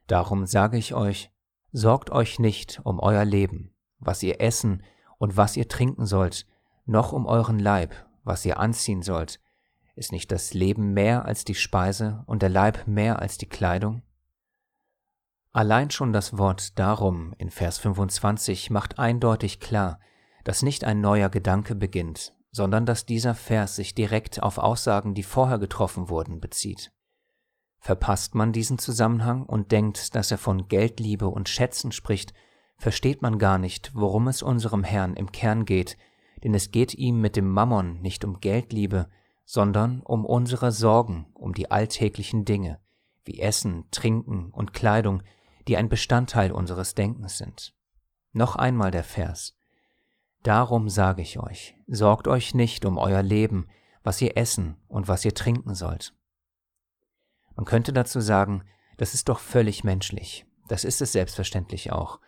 Darum 0.05 0.45
sage 0.45 0.77
ich 0.77 0.93
euch, 0.93 1.31
sorgt 1.71 2.09
euch 2.09 2.39
nicht 2.39 2.81
um 2.83 2.99
euer 2.99 3.23
Leben, 3.23 3.73
was 3.99 4.21
ihr 4.21 4.41
essen 4.41 4.83
und 5.17 5.37
was 5.37 5.55
ihr 5.55 5.69
trinken 5.69 6.05
sollt, 6.05 6.45
noch 6.85 7.13
um 7.13 7.25
euren 7.25 7.57
Leib, 7.57 7.95
was 8.25 8.45
ihr 8.45 8.59
anziehen 8.59 9.01
sollt. 9.01 9.39
Ist 9.97 10.11
nicht 10.11 10.31
das 10.31 10.53
Leben 10.53 10.93
mehr 10.93 11.25
als 11.25 11.43
die 11.43 11.55
Speise 11.55 12.23
und 12.27 12.43
der 12.43 12.49
Leib 12.49 12.85
mehr 12.85 13.17
als 13.17 13.39
die 13.39 13.47
Kleidung? 13.49 14.03
Allein 15.53 15.89
schon 15.89 16.13
das 16.13 16.37
Wort 16.37 16.77
darum 16.77 17.33
in 17.39 17.49
Vers 17.49 17.79
25 17.79 18.69
macht 18.69 18.99
eindeutig 18.99 19.59
klar, 19.59 19.99
dass 20.43 20.61
nicht 20.61 20.83
ein 20.83 21.01
neuer 21.01 21.29
Gedanke 21.29 21.73
beginnt, 21.73 22.35
sondern 22.51 22.85
dass 22.85 23.07
dieser 23.07 23.33
Vers 23.33 23.75
sich 23.75 23.95
direkt 23.95 24.43
auf 24.43 24.59
Aussagen, 24.59 25.15
die 25.15 25.23
vorher 25.23 25.57
getroffen 25.57 26.09
wurden, 26.09 26.39
bezieht. 26.39 26.91
Verpasst 27.79 28.35
man 28.35 28.53
diesen 28.53 28.77
Zusammenhang 28.77 29.47
und 29.47 29.71
denkt, 29.71 30.13
dass 30.13 30.29
er 30.29 30.37
von 30.37 30.67
Geldliebe 30.67 31.27
und 31.27 31.49
Schätzen 31.49 31.91
spricht, 31.91 32.35
versteht 32.77 33.23
man 33.23 33.39
gar 33.39 33.57
nicht, 33.57 33.95
worum 33.95 34.27
es 34.27 34.43
unserem 34.43 34.83
Herrn 34.83 35.15
im 35.15 35.31
Kern 35.31 35.65
geht, 35.65 35.97
denn 36.43 36.53
es 36.53 36.69
geht 36.69 36.93
ihm 36.93 37.19
mit 37.19 37.35
dem 37.35 37.49
Mammon 37.49 37.99
nicht 38.03 38.23
um 38.23 38.39
Geldliebe, 38.41 39.09
sondern 39.49 40.01
um 40.01 40.25
unsere 40.25 40.73
Sorgen, 40.73 41.25
um 41.33 41.53
die 41.53 41.71
alltäglichen 41.71 42.43
Dinge, 42.43 42.81
wie 43.23 43.39
Essen, 43.39 43.85
Trinken 43.91 44.51
und 44.51 44.73
Kleidung, 44.73 45.23
die 45.69 45.77
ein 45.77 45.87
Bestandteil 45.87 46.51
unseres 46.51 46.95
Denkens 46.95 47.37
sind. 47.37 47.73
Noch 48.33 48.57
einmal 48.57 48.91
der 48.91 49.05
Vers. 49.05 49.57
Darum 50.43 50.89
sage 50.89 51.21
ich 51.21 51.39
euch, 51.39 51.77
sorgt 51.87 52.27
euch 52.27 52.55
nicht 52.55 52.83
um 52.83 52.97
euer 52.97 53.23
Leben, 53.23 53.69
was 54.03 54.21
ihr 54.21 54.35
essen 54.35 54.75
und 54.89 55.07
was 55.07 55.23
ihr 55.23 55.33
trinken 55.33 55.75
sollt. 55.75 56.13
Man 57.55 57.63
könnte 57.63 57.93
dazu 57.93 58.19
sagen, 58.19 58.65
das 58.97 59.13
ist 59.13 59.29
doch 59.29 59.39
völlig 59.39 59.85
menschlich, 59.85 60.45
das 60.67 60.83
ist 60.83 61.01
es 61.01 61.13
selbstverständlich 61.13 61.93
auch, 61.93 62.19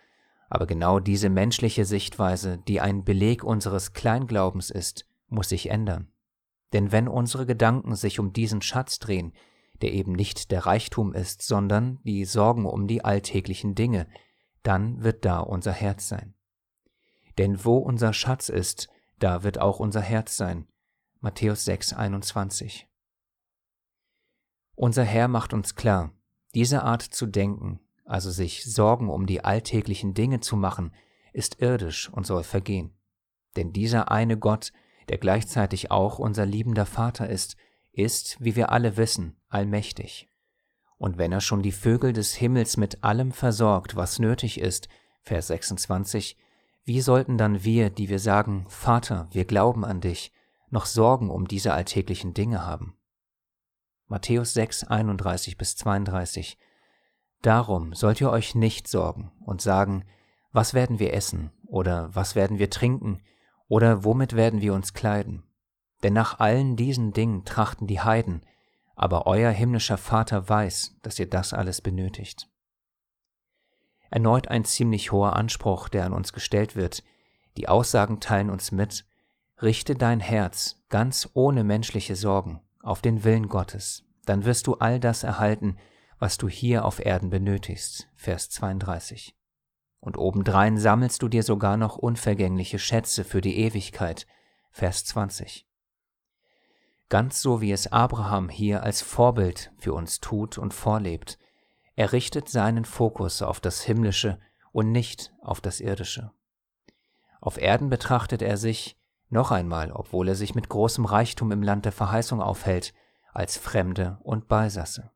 aber 0.48 0.66
genau 0.66 1.00
diese 1.00 1.28
menschliche 1.28 1.84
Sichtweise, 1.84 2.56
die 2.66 2.80
ein 2.80 3.04
Beleg 3.04 3.44
unseres 3.44 3.92
Kleinglaubens 3.92 4.70
ist, 4.70 5.06
muss 5.28 5.50
sich 5.50 5.68
ändern. 5.68 6.10
Denn 6.72 6.92
wenn 6.92 7.08
unsere 7.08 7.46
Gedanken 7.46 7.96
sich 7.96 8.20
um 8.20 8.32
diesen 8.32 8.62
Schatz 8.62 8.98
drehen, 8.98 9.32
der 9.82 9.92
eben 9.92 10.12
nicht 10.12 10.50
der 10.50 10.66
Reichtum 10.66 11.14
ist, 11.14 11.42
sondern 11.42 12.00
die 12.04 12.24
Sorgen 12.24 12.66
um 12.66 12.86
die 12.86 13.04
alltäglichen 13.04 13.74
Dinge, 13.74 14.06
dann 14.62 15.02
wird 15.02 15.24
da 15.24 15.40
unser 15.40 15.72
Herz 15.72 16.08
sein. 16.08 16.34
Denn 17.38 17.64
wo 17.64 17.78
unser 17.78 18.12
Schatz 18.12 18.48
ist, 18.48 18.88
da 19.18 19.42
wird 19.42 19.58
auch 19.58 19.80
unser 19.80 20.00
Herz 20.00 20.36
sein. 20.36 20.66
Matthäus 21.20 21.64
6, 21.64 21.94
21. 21.94 22.88
Unser 24.74 25.04
Herr 25.04 25.28
macht 25.28 25.52
uns 25.52 25.74
klar, 25.74 26.12
diese 26.54 26.82
Art 26.82 27.02
zu 27.02 27.26
denken, 27.26 27.80
also 28.04 28.30
sich 28.30 28.64
Sorgen 28.64 29.08
um 29.08 29.26
die 29.26 29.44
alltäglichen 29.44 30.14
Dinge 30.14 30.40
zu 30.40 30.56
machen, 30.56 30.92
ist 31.32 31.60
irdisch 31.60 32.08
und 32.10 32.26
soll 32.26 32.42
vergehen. 32.42 32.92
Denn 33.56 33.72
dieser 33.72 34.10
eine 34.10 34.38
Gott, 34.38 34.72
der 35.10 35.18
gleichzeitig 35.18 35.90
auch 35.90 36.20
unser 36.20 36.46
liebender 36.46 36.86
Vater 36.86 37.28
ist, 37.28 37.56
ist, 37.90 38.36
wie 38.38 38.54
wir 38.54 38.70
alle 38.70 38.96
wissen, 38.96 39.36
allmächtig. 39.48 40.28
Und 40.98 41.18
wenn 41.18 41.32
er 41.32 41.40
schon 41.40 41.62
die 41.62 41.72
Vögel 41.72 42.12
des 42.12 42.34
Himmels 42.34 42.76
mit 42.76 43.02
allem 43.02 43.32
versorgt, 43.32 43.96
was 43.96 44.20
nötig 44.20 44.60
ist, 44.60 44.88
Vers 45.22 45.48
26, 45.48 46.36
wie 46.84 47.00
sollten 47.00 47.38
dann 47.38 47.64
wir, 47.64 47.90
die 47.90 48.08
wir 48.08 48.20
sagen, 48.20 48.66
Vater, 48.68 49.26
wir 49.32 49.46
glauben 49.46 49.84
an 49.84 50.00
dich, 50.00 50.32
noch 50.68 50.86
Sorgen 50.86 51.28
um 51.28 51.48
diese 51.48 51.74
alltäglichen 51.74 52.32
Dinge 52.32 52.64
haben? 52.64 52.96
Matthäus 54.06 54.54
6, 54.54 54.84
31 54.84 55.58
bis 55.58 55.74
32 55.74 56.56
Darum 57.42 57.94
sollt 57.94 58.20
ihr 58.20 58.30
euch 58.30 58.54
nicht 58.54 58.86
sorgen 58.86 59.32
und 59.44 59.60
sagen, 59.60 60.04
was 60.52 60.72
werden 60.72 61.00
wir 61.00 61.14
essen 61.14 61.50
oder 61.66 62.14
was 62.14 62.36
werden 62.36 62.60
wir 62.60 62.70
trinken 62.70 63.20
oder 63.70 64.04
womit 64.04 64.34
werden 64.34 64.60
wir 64.60 64.74
uns 64.74 64.94
kleiden? 64.94 65.44
Denn 66.02 66.12
nach 66.12 66.40
allen 66.40 66.74
diesen 66.74 67.12
Dingen 67.12 67.44
trachten 67.44 67.86
die 67.86 68.00
Heiden, 68.00 68.42
aber 68.96 69.26
euer 69.26 69.52
himmlischer 69.52 69.96
Vater 69.96 70.48
weiß, 70.48 70.96
dass 71.02 71.18
ihr 71.20 71.30
das 71.30 71.54
alles 71.54 71.80
benötigt. 71.80 72.50
Erneut 74.10 74.48
ein 74.48 74.64
ziemlich 74.64 75.12
hoher 75.12 75.36
Anspruch, 75.36 75.88
der 75.88 76.04
an 76.04 76.12
uns 76.12 76.32
gestellt 76.32 76.74
wird. 76.74 77.04
Die 77.56 77.68
Aussagen 77.68 78.18
teilen 78.18 78.50
uns 78.50 78.72
mit, 78.72 79.06
richte 79.62 79.94
dein 79.94 80.18
Herz 80.18 80.82
ganz 80.88 81.30
ohne 81.34 81.62
menschliche 81.62 82.16
Sorgen 82.16 82.60
auf 82.82 83.02
den 83.02 83.22
Willen 83.22 83.48
Gottes, 83.48 84.04
dann 84.26 84.44
wirst 84.44 84.66
du 84.66 84.74
all 84.74 84.98
das 84.98 85.22
erhalten, 85.22 85.76
was 86.18 86.38
du 86.38 86.48
hier 86.48 86.84
auf 86.84 86.98
Erden 86.98 87.30
benötigst. 87.30 88.08
Vers 88.16 88.50
32. 88.50 89.39
Und 90.00 90.16
obendrein 90.16 90.78
sammelst 90.78 91.22
du 91.22 91.28
dir 91.28 91.42
sogar 91.42 91.76
noch 91.76 91.96
unvergängliche 91.96 92.78
Schätze 92.78 93.22
für 93.22 93.42
die 93.42 93.58
Ewigkeit. 93.58 94.26
Vers 94.70 95.04
20. 95.04 95.66
Ganz 97.10 97.42
so 97.42 97.60
wie 97.60 97.72
es 97.72 97.92
Abraham 97.92 98.48
hier 98.48 98.82
als 98.82 99.02
Vorbild 99.02 99.72
für 99.76 99.92
uns 99.92 100.20
tut 100.20 100.58
und 100.58 100.72
vorlebt. 100.72 101.38
Er 101.96 102.12
richtet 102.12 102.48
seinen 102.48 102.84
Fokus 102.84 103.42
auf 103.42 103.60
das 103.60 103.82
Himmlische 103.82 104.38
und 104.72 104.90
nicht 104.90 105.32
auf 105.42 105.60
das 105.60 105.80
Irdische. 105.80 106.30
Auf 107.40 107.58
Erden 107.58 107.90
betrachtet 107.90 108.42
er 108.42 108.56
sich, 108.56 108.96
noch 109.28 109.50
einmal, 109.50 109.92
obwohl 109.92 110.28
er 110.28 110.34
sich 110.34 110.54
mit 110.54 110.68
großem 110.68 111.04
Reichtum 111.04 111.52
im 111.52 111.62
Land 111.62 111.84
der 111.84 111.92
Verheißung 111.92 112.40
aufhält, 112.40 112.94
als 113.32 113.58
Fremde 113.58 114.18
und 114.22 114.48
Beisasse. 114.48 115.10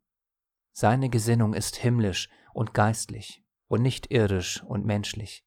Seine 0.73 1.09
Gesinnung 1.09 1.55
ist 1.55 1.77
himmlisch 1.77 2.29
und 2.53 2.75
geistlich 2.75 3.44
und 3.75 3.83
nicht 3.83 4.11
irdisch 4.13 4.63
und 4.63 4.87
menschlich. 4.87 5.45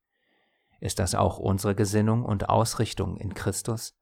Ist 0.79 0.99
das 0.99 1.15
auch 1.15 1.39
unsere 1.39 1.75
Gesinnung 1.75 2.23
und 2.23 2.49
Ausrichtung 2.49 3.17
in 3.17 3.33
Christus? 3.33 3.95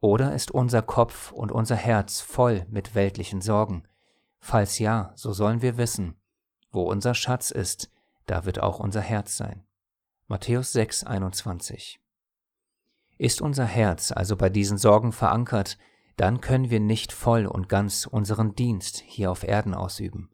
Oder 0.00 0.34
ist 0.34 0.50
unser 0.50 0.82
Kopf 0.82 1.32
und 1.32 1.50
unser 1.50 1.76
Herz 1.76 2.20
voll 2.20 2.66
mit 2.68 2.94
weltlichen 2.94 3.40
Sorgen? 3.40 3.88
Falls 4.38 4.78
ja, 4.78 5.12
so 5.16 5.32
sollen 5.32 5.62
wir 5.62 5.78
wissen, 5.78 6.20
wo 6.70 6.82
unser 6.82 7.14
Schatz 7.14 7.50
ist, 7.50 7.90
da 8.26 8.44
wird 8.44 8.62
auch 8.62 8.78
unser 8.78 9.00
Herz 9.00 9.36
sein. 9.36 9.64
Matthäus 10.26 10.72
6, 10.72 11.04
21. 11.04 12.00
Ist 13.16 13.40
unser 13.40 13.64
Herz 13.64 14.12
also 14.12 14.36
bei 14.36 14.50
diesen 14.50 14.76
Sorgen 14.76 15.12
verankert, 15.12 15.78
dann 16.16 16.40
können 16.42 16.68
wir 16.68 16.80
nicht 16.80 17.12
voll 17.12 17.46
und 17.46 17.68
ganz 17.68 18.06
unseren 18.06 18.54
Dienst 18.54 18.98
hier 18.98 19.30
auf 19.30 19.42
Erden 19.42 19.74
ausüben. 19.74 20.30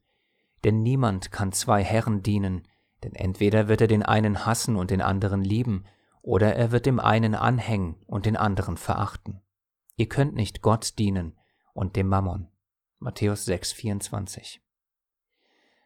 Denn 0.64 0.82
niemand 0.82 1.30
kann 1.30 1.52
zwei 1.52 1.82
Herren 1.84 2.22
dienen, 2.22 2.66
denn 3.02 3.14
entweder 3.14 3.69
wird 3.69 3.80
er 3.80 3.88
den 3.88 4.02
einen 4.02 4.47
hassen 4.47 4.76
und 4.76 4.90
den 4.90 5.02
anderen 5.02 5.42
lieben, 5.42 5.85
oder 6.23 6.54
er 6.54 6.71
wird 6.71 6.87
dem 6.87 7.00
einen 7.00 7.35
anhängen 7.35 7.97
und 8.07 8.26
den 8.26 8.37
anderen 8.37 8.76
verachten. 8.76 9.40
Ihr 9.97 10.09
könnt 10.09 10.35
nicht 10.35 10.62
Gott 10.62 10.99
dienen 10.99 11.37
und 11.73 11.97
dem 11.97 12.09
Mammon. 12.09 12.49
Matthäus 12.99 13.45
6, 13.47 13.73
24. 13.73 14.62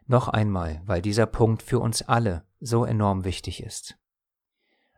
Noch 0.06 0.28
einmal, 0.28 0.82
weil 0.84 1.00
dieser 1.00 1.26
Punkt 1.26 1.62
für 1.62 1.78
uns 1.78 2.02
alle 2.02 2.44
so 2.60 2.84
enorm 2.84 3.24
wichtig 3.24 3.62
ist. 3.62 3.96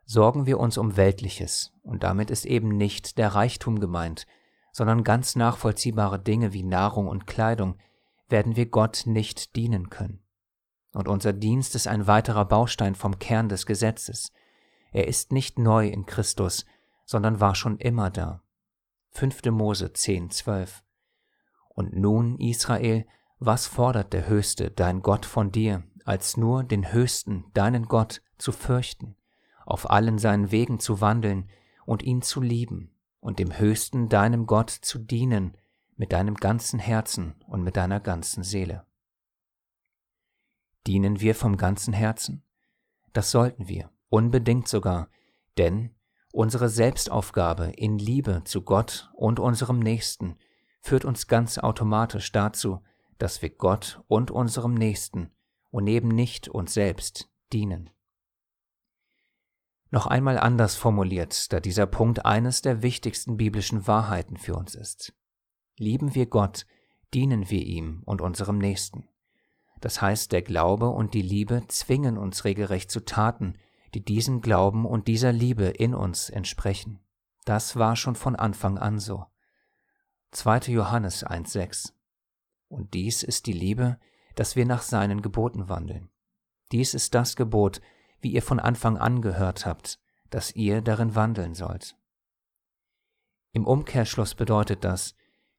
Sorgen 0.05 0.47
wir 0.47 0.59
uns 0.59 0.79
um 0.79 0.97
Weltliches, 0.97 1.73
und 1.83 2.03
damit 2.03 2.31
ist 2.31 2.45
eben 2.45 2.77
nicht 2.77 3.19
der 3.19 3.35
Reichtum 3.35 3.81
gemeint, 3.81 4.27
sondern 4.73 5.05
ganz 5.05 5.37
nachvollziehbare 5.37 6.19
Dinge 6.19 6.53
wie 6.53 6.63
Nahrung 6.63 7.09
und 7.09 7.27
Kleidung, 7.27 7.79
werden 8.29 8.57
wir 8.57 8.67
Gott 8.67 9.03
nicht 9.07 9.57
dienen 9.57 9.91
können. 9.91 10.26
Und 10.97 11.09
unser 11.09 11.35
Dienst 11.35 11.75
ist 11.75 11.89
ein 11.89 12.07
weiterer 12.07 12.47
Baustein 12.47 12.95
vom 12.95 13.19
Kern 13.19 13.51
des 13.51 13.67
Gesetzes. 13.67 14.33
Er 14.93 15.07
ist 15.07 15.31
nicht 15.31 15.59
neu 15.59 15.89
in 15.89 16.07
Christus, 16.07 16.65
sondern 17.05 17.39
war 17.39 17.55
schon 17.55 17.77
immer 17.77 18.09
da. 18.09 18.43
5. 19.11 19.45
Mose 19.51 19.93
10, 19.93 20.31
12. 20.31 20.83
Und 21.69 21.95
nun, 21.95 22.39
Israel, 22.39 23.05
was 23.39 23.67
fordert 23.67 24.15
der 24.15 24.27
Höchste, 24.27 24.71
dein 24.71 25.03
Gott, 25.03 25.27
von 25.27 25.53
dir, 25.53 25.83
als 26.07 26.39
nur 26.39 26.65
den 26.65 26.91
Höchsten, 26.95 27.45
deinen 27.53 27.89
Gott, 27.89 28.23
zu 28.39 28.51
fürchten, 28.51 29.17
auf 29.67 29.91
allen 29.91 30.17
seinen 30.17 30.51
Wegen 30.51 30.81
zu 30.81 31.03
wandeln 31.03 31.51
und 31.85 32.05
ihn 32.05 32.23
zu 32.23 32.41
lieben 32.41 32.91
und 33.21 33.39
dem 33.39 33.59
Höchsten, 33.59 34.09
deinem 34.09 34.47
Gott, 34.47 34.71
zu 34.71 34.99
dienen, 34.99 35.59
mit 35.99 36.13
deinem 36.13 36.37
ganzen 36.37 36.79
Herzen 36.79 37.35
und 37.47 37.63
mit 37.63 37.77
deiner 37.77 38.01
ganzen 38.01 38.43
Seele. 38.43 38.87
Dienen 40.87 41.21
wir 41.21 41.35
vom 41.35 41.57
ganzen 41.57 41.93
Herzen? 41.93 42.45
Das 43.13 43.31
sollten 43.31 43.69
wir, 43.69 43.91
unbedingt 44.09 44.69
sogar, 44.69 45.09
denn 45.59 45.95
unsere 46.33 46.69
Selbstaufgabe 46.69 47.73
in 47.77 47.99
Liebe 47.99 48.43
zu 48.45 48.63
Gott 48.63 49.11
und 49.15 49.41
unserem 49.41 49.79
Nächsten 49.79 50.37
führt 50.81 51.05
uns 51.05 51.27
ganz 51.27 51.59
automatisch 51.59 52.31
dazu, 52.31 52.83
dass 53.19 53.43
wir 53.43 53.51
Gott 53.51 54.03
und 54.07 54.31
unserem 54.31 54.75
Nächsten 54.75 55.31
und 55.71 55.87
eben 55.87 56.09
nicht 56.09 56.49
uns 56.49 56.75
selbst 56.75 57.31
dienen. 57.53 57.91
Noch 59.91 60.07
einmal 60.07 60.39
anders 60.39 60.77
formuliert, 60.77 61.53
da 61.53 61.61
dieser 61.61 61.87
Punkt 61.87 62.27
eines 62.27 62.61
der 62.61 62.83
wichtigsten 62.83 63.37
biblischen 63.37 63.87
Wahrheiten 63.87 64.37
für 64.37 64.55
uns 64.55 64.75
ist. 64.75 65.15
Lieben 65.79 66.15
wir 66.15 66.27
Gott, 66.27 66.67
dienen 67.15 67.51
wir 67.51 67.65
ihm 67.65 68.03
und 68.05 68.21
unserem 68.21 68.59
Nächsten. 68.59 69.09
Das 69.81 70.01
heißt, 70.01 70.33
der 70.33 70.43
Glaube 70.43 70.89
und 70.89 71.15
die 71.15 71.23
Liebe 71.23 71.65
zwingen 71.69 72.19
uns 72.19 72.45
regelrecht 72.45 72.91
zu 72.91 73.05
Taten, 73.05 73.55
die 73.95 74.05
diesem 74.05 74.41
Glauben 74.41 74.85
und 74.85 75.09
dieser 75.09 75.33
Liebe 75.33 75.65
in 75.65 75.95
uns 75.95 76.31
entsprechen. 76.31 77.01
Das 77.45 77.77
war 77.77 77.97
schon 77.97 78.17
von 78.17 78.37
Anfang 78.37 78.79
an 78.79 78.99
so. 78.99 79.27
2. 80.33 80.73
Johannes 80.73 81.25
1.6 81.25 81.93
Und 82.69 82.95
dies 82.95 83.23
ist 83.23 83.47
die 83.47 83.53
Liebe, 83.53 83.99
dass 84.35 84.57
wir 84.57 84.67
nach 84.67 84.83
seinen 84.83 85.23
Geboten 85.23 85.69
wandeln. 85.69 86.11
Dies 86.73 86.95
ist 86.95 87.15
das 87.15 87.37
Gebot, 87.37 87.81
wie 88.21 88.33
ihr 88.33 88.43
von 88.43 88.59
Anfang 88.59 88.99
an 88.99 89.23
gehört 89.23 89.67
habt, 89.67 90.01
dass 90.31 90.55
ihr 90.55 90.83
darin 90.83 91.15
wandeln 91.15 91.55
sollt. 91.55 91.97
Im 93.53 93.67
Umkehrschluss 93.67 94.35
bedeutet 94.35 94.85
das, 94.85 95.15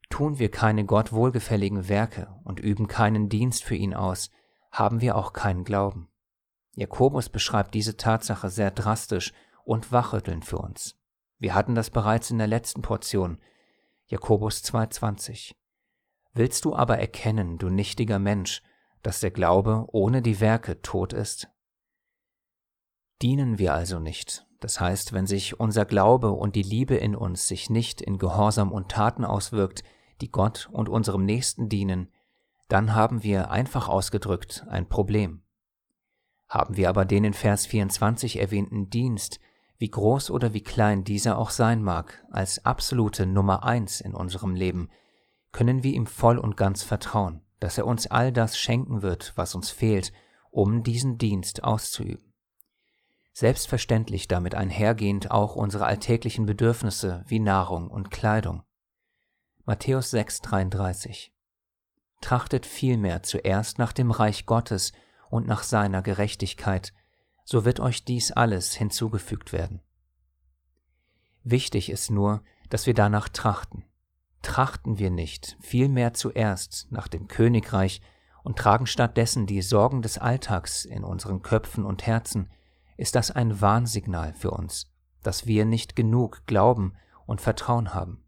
tun 0.10 0.40
wir 0.40 0.50
keine 0.50 0.86
Gott 0.86 1.12
wohlgefälligen 1.12 1.90
Werke 1.90 2.36
und 2.44 2.60
üben 2.60 2.88
keinen 2.88 3.30
Dienst 3.30 3.64
für 3.64 3.76
ihn 3.76 3.94
aus, 3.94 4.30
haben 4.72 5.02
wir 5.02 5.16
auch 5.16 5.34
keinen 5.34 5.64
Glauben. 5.64 6.10
Jakobus 6.76 7.30
beschreibt 7.30 7.74
diese 7.74 7.98
Tatsache 7.98 8.50
sehr 8.50 8.72
drastisch 8.72 9.34
und 9.64 9.92
wachrüttelnd 9.92 10.46
für 10.46 10.60
uns. 10.60 10.96
Wir 11.40 11.56
hatten 11.56 11.76
das 11.76 11.90
bereits 11.90 12.32
in 12.32 12.38
der 12.38 12.48
letzten 12.48 12.82
Portion, 12.82 13.40
Jakobus 14.06 14.64
2,20. 14.64 15.54
Willst 16.34 16.66
du 16.66 16.76
aber 16.76 16.98
erkennen, 17.00 17.58
du 17.58 17.70
nichtiger 17.70 18.20
Mensch, 18.20 18.62
dass 19.02 19.20
der 19.20 19.32
Glaube 19.32 19.86
ohne 19.92 20.22
die 20.22 20.40
Werke 20.40 20.82
tot 20.82 21.14
ist? 21.14 21.50
Dienen 23.22 23.58
wir 23.58 23.74
also 23.74 24.00
nicht, 24.00 24.46
das 24.60 24.80
heißt, 24.80 25.14
wenn 25.14 25.28
sich 25.28 25.60
unser 25.60 25.86
Glaube 25.86 26.32
und 26.32 26.56
die 26.56 26.64
Liebe 26.64 26.96
in 26.96 27.16
uns 27.16 27.48
sich 27.48 27.70
nicht 27.70 28.02
in 28.02 28.18
Gehorsam 28.18 28.72
und 28.72 28.90
Taten 28.90 29.26
auswirkt, 29.26 29.84
die 30.22 30.32
Gott 30.32 30.70
und 30.72 30.90
unserem 30.90 31.26
Nächsten 31.26 31.70
dienen, 31.70 32.12
dann 32.68 32.94
haben 32.94 33.24
wir 33.24 33.50
einfach 33.52 33.88
ausgedrückt 33.88 34.66
ein 34.70 34.90
Problem. 34.90 35.44
Haben 36.48 36.78
wir 36.78 36.90
aber 36.90 37.06
den 37.06 37.24
in 37.24 37.34
Vers 37.34 37.66
24 37.66 38.40
erwähnten 38.40 38.90
Dienst, 38.90 39.40
wie 39.78 39.90
groß 39.90 40.32
oder 40.32 40.54
wie 40.54 40.64
klein 40.64 41.04
dieser 41.04 41.38
auch 41.38 41.50
sein 41.50 41.84
mag, 41.84 42.26
als 42.32 42.66
absolute 42.66 43.26
Nummer 43.26 43.64
eins 43.64 44.02
in 44.02 44.14
unserem 44.14 44.56
Leben, 44.56 44.90
können 45.52 45.84
wir 45.84 45.94
ihm 45.94 46.08
voll 46.08 46.38
und 46.38 46.58
ganz 46.58 46.84
vertrauen, 46.84 47.42
dass 47.60 47.78
er 47.78 47.86
uns 47.86 48.08
all 48.08 48.32
das 48.32 48.58
schenken 48.58 49.02
wird, 49.02 49.34
was 49.36 49.56
uns 49.56 49.70
fehlt, 49.70 50.12
um 50.50 50.84
diesen 50.84 51.18
Dienst 51.18 51.64
auszuüben 51.64 52.28
selbstverständlich 53.38 54.28
damit 54.28 54.56
einhergehend 54.56 55.30
auch 55.30 55.56
unsere 55.56 55.86
alltäglichen 55.86 56.48
Bedürfnisse 56.48 57.24
wie 57.28 57.38
Nahrung 57.38 57.88
und 57.88 58.10
Kleidung. 58.10 58.64
Matthäus 59.70 60.14
6,33 60.14 61.32
Trachtet 62.22 62.66
vielmehr 62.66 63.22
zuerst 63.24 63.80
nach 63.80 63.92
dem 63.92 64.12
Reich 64.12 64.46
Gottes 64.46 64.94
und 65.30 65.46
nach 65.46 65.64
seiner 65.64 66.02
Gerechtigkeit, 66.02 66.94
so 67.44 67.66
wird 67.66 67.82
euch 67.82 68.06
dies 68.06 68.32
alles 68.32 68.76
hinzugefügt 68.76 69.52
werden. 69.52 69.82
Wichtig 71.44 71.90
ist 71.90 72.10
nur, 72.10 72.44
dass 72.70 72.86
wir 72.86 72.94
danach 72.94 73.28
trachten. 73.28 73.84
Trachten 74.42 75.00
wir 75.00 75.10
nicht 75.10 75.58
vielmehr 75.60 76.14
zuerst 76.14 76.88
nach 76.90 77.10
dem 77.10 77.28
Königreich 77.28 78.00
und 78.46 78.58
tragen 78.58 78.88
stattdessen 78.88 79.48
die 79.48 79.62
Sorgen 79.62 80.02
des 80.02 80.18
Alltags 80.18 80.86
in 80.86 81.04
unseren 81.04 81.42
Köpfen 81.42 81.84
und 81.84 82.08
Herzen, 82.08 82.50
ist 82.96 83.16
das 83.16 83.32
ein 83.32 83.60
Warnsignal 83.60 84.34
für 84.34 84.52
uns, 84.52 84.90
dass 85.24 85.46
wir 85.46 85.66
nicht 85.66 85.98
genug 85.98 86.44
Glauben 86.46 86.94
und 87.26 87.42
Vertrauen 87.42 87.94
haben. 87.94 88.24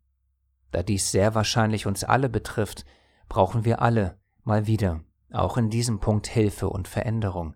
Da 0.72 0.84
dies 0.84 1.12
sehr 1.12 1.36
wahrscheinlich 1.36 1.88
uns 1.88 2.04
alle 2.04 2.30
betrifft, 2.30 2.86
brauchen 3.28 3.66
wir 3.66 3.82
alle 3.82 4.20
mal 4.44 4.68
wieder 4.68 5.02
auch 5.32 5.58
in 5.58 5.70
diesem 5.70 6.00
Punkt 6.00 6.28
Hilfe 6.28 6.70
und 6.70 6.88
Veränderung. 6.88 7.56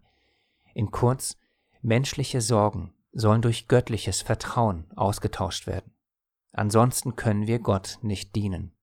In 0.74 0.92
kurz, 0.92 1.38
menschliche 1.82 2.42
Sorgen 2.42 2.94
sollen 3.12 3.42
durch 3.42 3.68
göttliches 3.68 4.22
Vertrauen 4.22 4.86
ausgetauscht 4.96 5.68
werden. 5.68 5.92
Ansonsten 6.52 7.16
können 7.16 7.48
wir 7.48 7.60
Gott 7.60 8.00
nicht 8.02 8.36
dienen. 8.36 8.74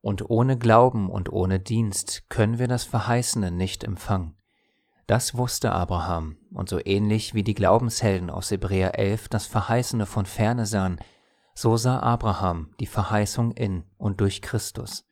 Und 0.00 0.28
ohne 0.30 0.58
Glauben 0.58 1.10
und 1.10 1.32
ohne 1.32 1.60
Dienst 1.60 2.28
können 2.28 2.58
wir 2.58 2.68
das 2.68 2.84
Verheißene 2.84 3.50
nicht 3.50 3.84
empfangen. 3.84 4.36
Das 5.06 5.36
wusste 5.36 5.72
Abraham, 5.72 6.36
und 6.52 6.68
so 6.68 6.78
ähnlich 6.84 7.34
wie 7.34 7.42
die 7.42 7.54
Glaubenshelden 7.54 8.28
aus 8.28 8.50
Hebräer 8.50 8.98
11 8.98 9.28
das 9.28 9.46
Verheißene 9.46 10.06
von 10.06 10.26
ferne 10.26 10.66
sahen, 10.66 11.00
so 11.60 11.76
sah 11.76 11.98
Abraham 11.98 12.72
die 12.78 12.86
Verheißung 12.86 13.50
in 13.50 13.82
und 13.96 14.20
durch 14.20 14.42
Christus. 14.42 15.04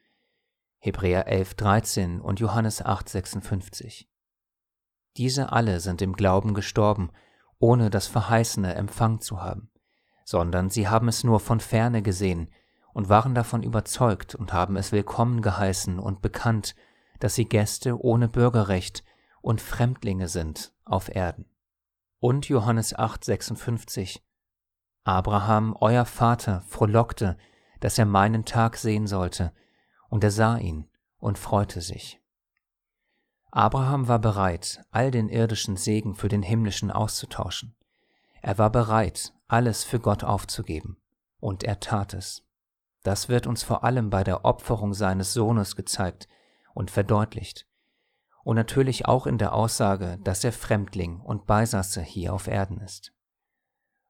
Hebräer 0.78 1.26
11, 1.26 1.54
13 1.54 2.20
und 2.20 2.38
Johannes 2.38 2.86
8, 2.86 3.08
56. 3.08 4.08
Diese 5.16 5.50
alle 5.50 5.80
sind 5.80 6.02
im 6.02 6.12
Glauben 6.12 6.54
gestorben, 6.54 7.10
ohne 7.58 7.90
das 7.90 8.06
Verheißene 8.06 8.76
empfangen 8.76 9.20
zu 9.20 9.42
haben, 9.42 9.72
sondern 10.24 10.70
sie 10.70 10.86
haben 10.86 11.08
es 11.08 11.24
nur 11.24 11.40
von 11.40 11.58
ferne 11.58 12.00
gesehen 12.00 12.48
und 12.94 13.08
waren 13.08 13.34
davon 13.34 13.64
überzeugt 13.64 14.36
und 14.36 14.52
haben 14.52 14.76
es 14.76 14.92
willkommen 14.92 15.42
geheißen 15.42 15.98
und 15.98 16.22
bekannt, 16.22 16.76
dass 17.18 17.34
sie 17.34 17.46
Gäste 17.46 18.00
ohne 18.00 18.28
Bürgerrecht 18.28 19.02
und 19.42 19.60
Fremdlinge 19.60 20.28
sind 20.28 20.72
auf 20.84 21.12
Erden. 21.12 21.46
Und 22.20 22.48
Johannes 22.48 22.96
8, 22.96 23.24
56. 23.24 24.22
Abraham, 25.06 25.76
euer 25.80 26.04
Vater, 26.04 26.62
frohlockte, 26.66 27.38
dass 27.78 27.96
er 27.96 28.06
meinen 28.06 28.44
Tag 28.44 28.76
sehen 28.76 29.06
sollte, 29.06 29.52
und 30.08 30.24
er 30.24 30.32
sah 30.32 30.56
ihn 30.56 30.88
und 31.18 31.38
freute 31.38 31.80
sich. 31.80 32.20
Abraham 33.52 34.08
war 34.08 34.18
bereit, 34.18 34.84
all 34.90 35.12
den 35.12 35.28
irdischen 35.28 35.76
Segen 35.76 36.16
für 36.16 36.28
den 36.28 36.42
himmlischen 36.42 36.90
auszutauschen. 36.90 37.76
Er 38.42 38.58
war 38.58 38.68
bereit, 38.68 39.32
alles 39.46 39.84
für 39.84 40.00
Gott 40.00 40.24
aufzugeben, 40.24 40.96
und 41.38 41.62
er 41.62 41.78
tat 41.78 42.12
es. 42.12 42.42
Das 43.04 43.28
wird 43.28 43.46
uns 43.46 43.62
vor 43.62 43.84
allem 43.84 44.10
bei 44.10 44.24
der 44.24 44.44
Opferung 44.44 44.92
seines 44.92 45.32
Sohnes 45.32 45.76
gezeigt 45.76 46.26
und 46.74 46.90
verdeutlicht, 46.90 47.68
und 48.42 48.56
natürlich 48.56 49.06
auch 49.06 49.28
in 49.28 49.38
der 49.38 49.52
Aussage, 49.52 50.18
dass 50.24 50.42
er 50.42 50.52
Fremdling 50.52 51.20
und 51.20 51.46
Beisasse 51.46 52.02
hier 52.02 52.34
auf 52.34 52.48
Erden 52.48 52.80
ist. 52.80 53.12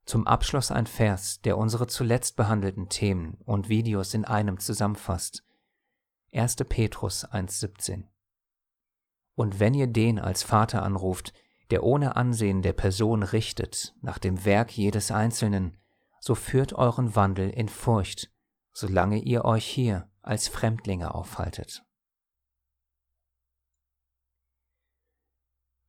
Zum 0.06 0.24
Abschluss 0.28 0.70
ein 0.70 0.86
Vers, 0.86 1.40
der 1.40 1.58
unsere 1.58 1.88
zuletzt 1.88 2.36
behandelten 2.36 2.88
Themen 2.88 3.38
und 3.44 3.68
Videos 3.68 4.14
in 4.14 4.24
einem 4.24 4.60
zusammenfasst. 4.60 5.44
1. 6.32 6.56
Petrus 6.68 7.26
1.17 7.26 8.04
Und 9.34 9.58
wenn 9.58 9.74
ihr 9.74 9.88
den 9.88 10.20
als 10.20 10.44
Vater 10.44 10.84
anruft, 10.84 11.34
der 11.70 11.82
ohne 11.82 12.14
Ansehen 12.14 12.62
der 12.62 12.72
Person 12.72 13.24
richtet, 13.24 13.96
nach 14.00 14.18
dem 14.18 14.44
Werk 14.44 14.70
jedes 14.70 15.10
Einzelnen, 15.10 15.76
so 16.20 16.36
führt 16.36 16.72
euren 16.72 17.16
Wandel 17.16 17.50
in 17.50 17.68
Furcht, 17.68 18.30
solange 18.72 19.18
ihr 19.18 19.44
euch 19.44 19.66
hier 19.66 20.08
als 20.22 20.46
Fremdlinge 20.46 21.16
aufhaltet. 21.16 21.84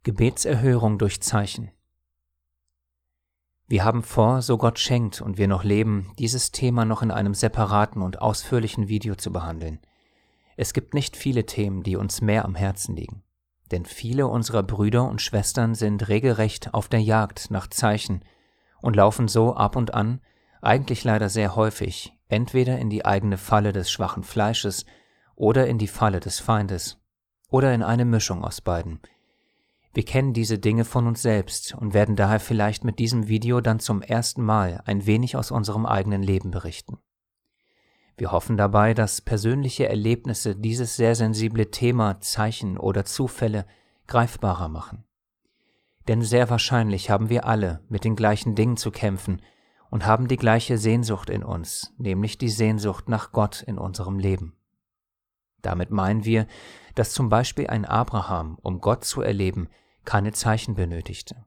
Gebetserhörung 0.02 0.98
durch 0.98 1.22
Zeichen. 1.22 1.72
Wir 3.70 3.84
haben 3.84 4.02
vor, 4.02 4.42
so 4.42 4.58
Gott 4.58 4.80
schenkt 4.80 5.22
und 5.22 5.38
wir 5.38 5.50
noch 5.50 5.66
leben, 5.66 6.14
dieses 6.18 6.52
Thema 6.52 6.86
noch 6.86 7.02
in 7.02 7.12
einem 7.12 7.34
separaten 7.34 8.02
und 8.02 8.22
ausführlichen 8.22 8.88
Video 8.88 9.16
zu 9.16 9.34
behandeln. 9.34 9.80
Es 10.56 10.74
gibt 10.74 10.94
nicht 10.94 11.18
viele 11.18 11.46
Themen, 11.46 11.84
die 11.84 11.98
uns 11.98 12.22
mehr 12.22 12.46
am 12.46 12.56
Herzen 12.56 12.96
liegen, 12.96 13.24
denn 13.72 13.86
viele 13.86 14.28
unserer 14.28 14.64
Brüder 14.64 15.04
und 15.10 15.22
Schwestern 15.22 15.76
sind 15.76 16.08
regelrecht 16.08 16.74
auf 16.74 16.88
der 16.88 17.02
Jagd 17.02 17.52
nach 17.52 17.68
Zeichen 17.68 18.24
und 18.82 18.96
laufen 18.96 19.28
so 19.28 19.54
ab 19.54 19.76
und 19.76 19.94
an, 19.94 20.22
eigentlich 20.62 21.04
leider 21.04 21.28
sehr 21.28 21.58
häufig, 21.58 22.14
entweder 22.30 22.80
in 22.80 22.90
die 22.90 23.06
eigene 23.06 23.38
Falle 23.38 23.74
des 23.74 23.92
schwachen 23.92 24.24
Fleisches 24.24 24.86
oder 25.36 25.68
in 25.68 25.78
die 25.78 25.88
Falle 25.88 26.22
des 26.22 26.40
Feindes 26.40 27.02
oder 27.50 27.74
in 27.74 27.84
eine 27.84 28.06
Mischung 28.06 28.46
aus 28.46 28.62
beiden– 28.62 29.02
wir 29.94 30.04
kennen 30.04 30.34
diese 30.34 30.60
Dinge 30.60 30.86
von 30.86 31.08
uns 31.08 31.22
selbst 31.22 31.74
und 31.76 31.94
werden 31.94 32.16
daher 32.16 32.40
vielleicht 32.40 32.84
mit 32.84 33.00
diesem 33.00 33.28
Video 33.28 33.62
dann 33.62 33.80
zum 33.80 34.02
ersten 34.02 34.44
Mal 34.44 34.82
ein 34.86 35.06
wenig 35.06 35.36
aus 35.36 35.52
unserem 35.52 35.86
eigenen 35.86 36.22
Leben 36.22 36.52
berichten. 36.52 37.00
Wir 38.18 38.32
hoffen 38.32 38.58
dabei, 38.58 38.94
dass 38.94 39.22
persönliche 39.22 39.88
Erlebnisse 39.88 40.56
dieses 40.56 40.96
sehr 40.96 41.14
sensible 41.16 41.70
Thema 41.70 42.20
Zeichen 42.20 42.78
oder 42.78 43.06
Zufälle 43.06 43.66
greifbarer 44.08 44.70
machen. 44.70 45.04
Denn 46.08 46.22
sehr 46.22 46.50
wahrscheinlich 46.50 47.10
haben 47.10 47.30
wir 47.30 47.46
alle 47.46 47.84
mit 47.90 48.04
den 48.04 48.16
gleichen 48.16 48.56
Dingen 48.56 48.78
zu 48.78 48.92
kämpfen 48.92 49.42
und 49.90 50.06
haben 50.06 50.28
die 50.28 50.38
gleiche 50.38 50.78
Sehnsucht 50.78 51.30
in 51.30 51.44
uns, 51.44 51.94
nämlich 51.98 52.38
die 52.38 52.50
Sehnsucht 52.50 53.08
nach 53.08 53.32
Gott 53.32 53.62
in 53.62 53.78
unserem 53.78 54.18
Leben. 54.18 54.57
Damit 55.62 55.92
meinen 55.92 56.26
wir, 56.26 56.48
dass 56.96 57.14
zum 57.14 57.30
Beispiel 57.30 57.68
ein 57.68 57.86
Abraham, 57.86 58.58
um 58.62 58.82
Gott 58.82 59.06
zu 59.06 59.22
erleben, 59.22 59.70
keine 60.06 60.32
Zeichen 60.32 60.76
benötigte. 60.76 61.46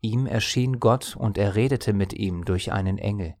Ihm 0.00 0.26
erschien 0.26 0.78
Gott 0.78 1.16
und 1.16 1.38
er 1.38 1.54
redete 1.54 1.92
mit 1.92 2.12
ihm 2.12 2.44
durch 2.44 2.72
einen 2.72 2.98
Engel. 2.98 3.34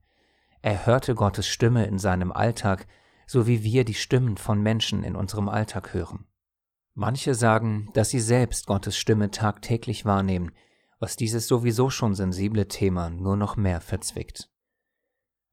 Er 0.62 0.86
hörte 0.86 1.14
Gottes 1.14 1.46
Stimme 1.46 1.86
in 1.86 1.98
seinem 1.98 2.32
Alltag, 2.32 2.86
so 3.26 3.46
wie 3.46 3.62
wir 3.62 3.84
die 3.84 3.94
Stimmen 3.94 4.36
von 4.36 4.60
Menschen 4.62 5.04
in 5.04 5.16
unserem 5.16 5.48
Alltag 5.48 5.94
hören. 5.94 6.26
Manche 6.94 7.34
sagen, 7.34 7.90
dass 7.92 8.10
sie 8.10 8.20
selbst 8.20 8.66
Gottes 8.66 8.96
Stimme 8.96 9.30
tagtäglich 9.30 10.04
wahrnehmen, 10.04 10.52
was 10.98 11.16
dieses 11.16 11.46
sowieso 11.46 11.90
schon 11.90 12.14
sensible 12.14 12.68
Thema 12.68 13.10
nur 13.10 13.36
noch 13.36 13.56
mehr 13.56 13.80
verzwickt. 13.80 14.48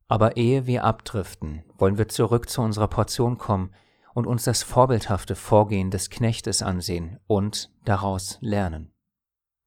Aber 0.08 0.38
ehe 0.38 0.67
wir 0.67 0.84
abdriften, 0.84 1.63
wollen 1.78 1.97
wir 1.97 2.08
zurück 2.08 2.49
zu 2.49 2.62
unserer 2.62 2.88
Portion 2.88 3.38
kommen 3.38 3.71
und 4.13 4.28
uns 4.28 4.43
das 4.43 4.63
vorbildhafte 4.63 5.36
Vorgehen 5.36 5.91
des 5.91 6.10
Knechtes 6.10 6.62
ansehen 6.62 7.19
und 7.28 7.71
daraus 7.86 8.38
lernen. 8.41 8.93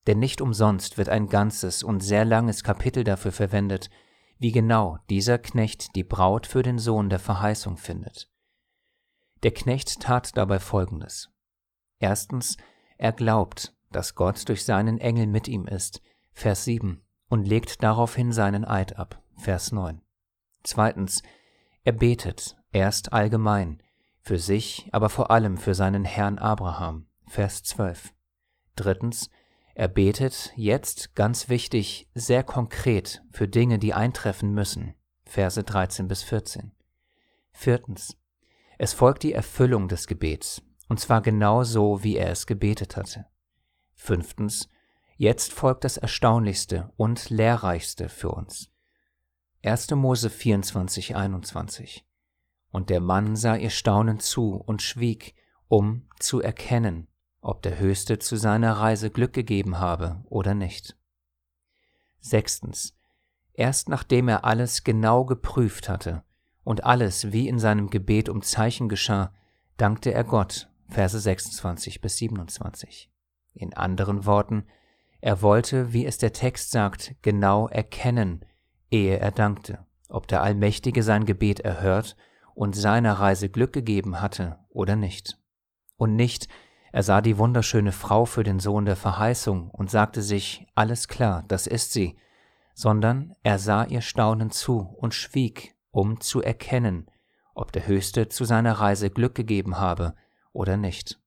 Denn 0.06 0.18
nicht 0.18 0.40
umsonst 0.40 0.98
wird 0.98 1.08
ein 1.08 1.28
ganzes 1.28 1.82
und 1.82 2.00
sehr 2.00 2.24
langes 2.24 2.62
Kapitel 2.62 3.02
dafür 3.02 3.32
verwendet, 3.32 3.90
wie 4.38 4.52
genau 4.52 4.98
dieser 5.10 5.38
Knecht 5.38 5.96
die 5.96 6.04
Braut 6.04 6.46
für 6.46 6.62
den 6.62 6.78
Sohn 6.78 7.08
der 7.08 7.18
Verheißung 7.18 7.76
findet. 7.76 8.30
Der 9.42 9.52
Knecht 9.52 10.00
tat 10.00 10.36
dabei 10.36 10.58
Folgendes. 10.60 11.30
Erstens, 11.98 12.56
er 12.98 13.12
glaubt, 13.12 13.74
dass 13.90 14.14
Gott 14.14 14.48
durch 14.48 14.64
seinen 14.64 14.98
Engel 14.98 15.26
mit 15.26 15.48
ihm 15.48 15.66
ist, 15.66 16.02
Vers 16.32 16.64
7, 16.64 17.02
und 17.28 17.46
legt 17.46 17.82
daraufhin 17.82 18.32
seinen 18.32 18.64
Eid 18.64 18.98
ab, 18.98 19.22
Vers 19.36 19.72
9. 19.72 20.02
Zweitens, 20.62 21.22
er 21.84 21.92
betet, 21.92 22.56
erst 22.72 23.12
allgemein, 23.12 23.82
für 24.26 24.38
sich, 24.40 24.88
aber 24.90 25.08
vor 25.08 25.30
allem 25.30 25.56
für 25.56 25.76
seinen 25.76 26.04
Herrn 26.04 26.38
Abraham, 26.38 27.06
Vers 27.28 27.62
12. 27.62 28.12
Drittens, 28.74 29.30
er 29.76 29.86
betet 29.86 30.52
jetzt, 30.56 31.14
ganz 31.14 31.48
wichtig, 31.48 32.08
sehr 32.12 32.42
konkret 32.42 33.22
für 33.30 33.46
Dinge, 33.46 33.78
die 33.78 33.94
eintreffen 33.94 34.52
müssen, 34.52 34.94
Verse 35.24 35.62
13 35.62 36.08
bis 36.08 36.24
14. 36.24 36.72
Viertens, 37.52 38.16
es 38.78 38.94
folgt 38.94 39.22
die 39.22 39.32
Erfüllung 39.32 39.86
des 39.86 40.08
Gebets, 40.08 40.60
und 40.88 40.98
zwar 40.98 41.22
genau 41.22 41.62
so, 41.62 42.02
wie 42.02 42.16
er 42.16 42.32
es 42.32 42.48
gebetet 42.48 42.96
hatte. 42.96 43.26
Fünftens, 43.94 44.68
jetzt 45.16 45.52
folgt 45.52 45.84
das 45.84 45.98
Erstaunlichste 45.98 46.92
und 46.96 47.30
Lehrreichste 47.30 48.08
für 48.08 48.32
uns. 48.32 48.72
1. 49.62 49.92
Mose 49.92 50.30
24, 50.30 51.14
21. 51.14 52.05
Und 52.76 52.90
der 52.90 53.00
Mann 53.00 53.36
sah 53.36 53.56
ihr 53.56 53.70
staunend 53.70 54.20
zu 54.20 54.54
und 54.54 54.82
schwieg, 54.82 55.34
um 55.66 56.02
zu 56.18 56.42
erkennen, 56.42 57.08
ob 57.40 57.62
der 57.62 57.78
Höchste 57.78 58.18
zu 58.18 58.36
seiner 58.36 58.74
Reise 58.74 59.08
Glück 59.08 59.32
gegeben 59.32 59.78
habe 59.78 60.22
oder 60.26 60.52
nicht. 60.52 60.94
Sechstens. 62.20 62.94
Erst 63.54 63.88
nachdem 63.88 64.28
er 64.28 64.44
alles 64.44 64.84
genau 64.84 65.24
geprüft 65.24 65.88
hatte 65.88 66.22
und 66.64 66.84
alles 66.84 67.32
wie 67.32 67.48
in 67.48 67.58
seinem 67.58 67.88
Gebet 67.88 68.28
um 68.28 68.42
Zeichen 68.42 68.90
geschah, 68.90 69.32
dankte 69.78 70.12
er 70.12 70.24
Gott 70.24 70.68
Verse 70.86 71.18
26 71.18 72.02
bis 72.02 72.18
27. 72.18 73.10
In 73.54 73.72
anderen 73.72 74.26
Worten, 74.26 74.66
er 75.22 75.40
wollte, 75.40 75.94
wie 75.94 76.04
es 76.04 76.18
der 76.18 76.34
Text 76.34 76.72
sagt, 76.72 77.14
genau 77.22 77.68
erkennen, 77.68 78.44
ehe 78.90 79.18
er 79.18 79.30
dankte, 79.30 79.86
ob 80.10 80.28
der 80.28 80.42
Allmächtige 80.42 81.02
sein 81.02 81.24
Gebet 81.24 81.60
erhört 81.60 82.18
und 82.56 82.74
seiner 82.74 83.12
Reise 83.12 83.50
Glück 83.50 83.74
gegeben 83.74 84.22
hatte 84.22 84.58
oder 84.70 84.96
nicht. 84.96 85.38
Und 85.98 86.16
nicht, 86.16 86.48
er 86.90 87.02
sah 87.02 87.20
die 87.20 87.36
wunderschöne 87.36 87.92
Frau 87.92 88.24
für 88.24 88.44
den 88.44 88.60
Sohn 88.60 88.86
der 88.86 88.96
Verheißung 88.96 89.70
und 89.70 89.90
sagte 89.90 90.22
sich, 90.22 90.66
alles 90.74 91.06
klar, 91.06 91.44
das 91.48 91.66
ist 91.66 91.92
sie, 91.92 92.18
sondern 92.74 93.34
er 93.42 93.58
sah 93.58 93.84
ihr 93.84 94.00
staunend 94.00 94.54
zu 94.54 94.78
und 94.78 95.12
schwieg, 95.12 95.76
um 95.90 96.18
zu 96.20 96.40
erkennen, 96.40 97.10
ob 97.54 97.72
der 97.72 97.86
Höchste 97.86 98.30
zu 98.30 98.46
seiner 98.46 98.72
Reise 98.72 99.10
Glück 99.10 99.34
gegeben 99.34 99.76
habe 99.76 100.14
oder 100.54 100.78
nicht. 100.78 101.20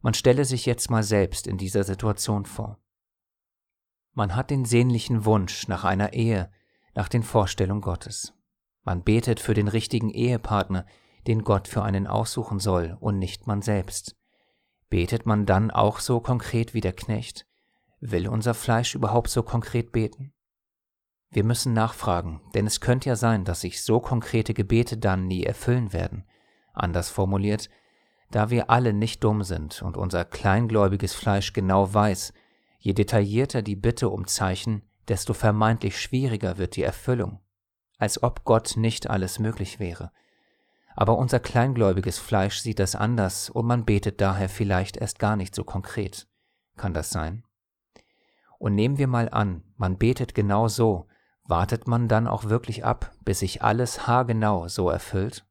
Man 0.00 0.14
stelle 0.14 0.46
sich 0.46 0.64
jetzt 0.64 0.90
mal 0.90 1.02
selbst 1.02 1.46
in 1.46 1.58
dieser 1.58 1.84
Situation 1.84 2.46
vor. 2.46 2.78
Man 4.14 4.36
hat 4.36 4.48
den 4.48 4.64
sehnlichen 4.64 5.26
Wunsch 5.26 5.68
nach 5.68 5.84
einer 5.84 6.14
Ehe, 6.14 6.50
nach 6.94 7.10
den 7.10 7.22
Vorstellungen 7.22 7.82
Gottes. 7.82 8.32
Man 8.84 9.02
betet 9.02 9.40
für 9.40 9.54
den 9.54 9.68
richtigen 9.68 10.10
Ehepartner, 10.10 10.86
den 11.26 11.42
Gott 11.42 11.68
für 11.68 11.82
einen 11.82 12.06
aussuchen 12.06 12.58
soll 12.58 12.96
und 13.00 13.18
nicht 13.18 13.46
man 13.46 13.62
selbst. 13.62 14.14
Betet 14.90 15.26
man 15.26 15.46
dann 15.46 15.70
auch 15.70 15.98
so 15.98 16.20
konkret 16.20 16.74
wie 16.74 16.82
der 16.82 16.92
Knecht? 16.92 17.46
Will 18.00 18.28
unser 18.28 18.54
Fleisch 18.54 18.94
überhaupt 18.94 19.30
so 19.30 19.42
konkret 19.42 19.90
beten? 19.90 20.34
Wir 21.30 21.42
müssen 21.42 21.72
nachfragen, 21.72 22.42
denn 22.54 22.66
es 22.66 22.80
könnte 22.80 23.08
ja 23.08 23.16
sein, 23.16 23.44
dass 23.44 23.62
sich 23.62 23.82
so 23.82 23.98
konkrete 23.98 24.54
Gebete 24.54 24.98
dann 24.98 25.26
nie 25.26 25.42
erfüllen 25.42 25.92
werden. 25.92 26.24
Anders 26.74 27.08
formuliert, 27.08 27.70
da 28.30 28.50
wir 28.50 28.70
alle 28.70 28.92
nicht 28.92 29.24
dumm 29.24 29.42
sind 29.42 29.82
und 29.82 29.96
unser 29.96 30.24
kleingläubiges 30.24 31.14
Fleisch 31.14 31.52
genau 31.52 31.92
weiß, 31.92 32.32
je 32.78 32.92
detaillierter 32.92 33.62
die 33.62 33.76
Bitte 33.76 34.10
um 34.10 34.26
Zeichen, 34.26 34.82
desto 35.08 35.34
vermeintlich 35.34 36.00
schwieriger 36.00 36.58
wird 36.58 36.76
die 36.76 36.82
Erfüllung, 36.82 37.40
als 37.98 38.22
ob 38.22 38.44
Gott 38.44 38.76
nicht 38.76 39.10
alles 39.10 39.38
möglich 39.38 39.78
wäre. 39.78 40.10
Aber 40.96 41.18
unser 41.18 41.40
kleingläubiges 41.40 42.18
Fleisch 42.18 42.60
sieht 42.60 42.78
das 42.78 42.94
anders 42.94 43.50
und 43.50 43.66
man 43.66 43.84
betet 43.84 44.20
daher 44.20 44.48
vielleicht 44.48 44.96
erst 44.96 45.18
gar 45.18 45.36
nicht 45.36 45.54
so 45.54 45.64
konkret. 45.64 46.28
Kann 46.76 46.94
das 46.94 47.10
sein? 47.10 47.44
Und 48.58 48.74
nehmen 48.74 48.98
wir 48.98 49.08
mal 49.08 49.28
an, 49.28 49.62
man 49.76 49.98
betet 49.98 50.34
genau 50.34 50.68
so, 50.68 51.08
wartet 51.44 51.86
man 51.86 52.08
dann 52.08 52.26
auch 52.26 52.44
wirklich 52.44 52.84
ab, 52.84 53.12
bis 53.24 53.40
sich 53.40 53.62
alles 53.62 54.06
haargenau 54.06 54.68
so 54.68 54.88
erfüllt? 54.88 55.46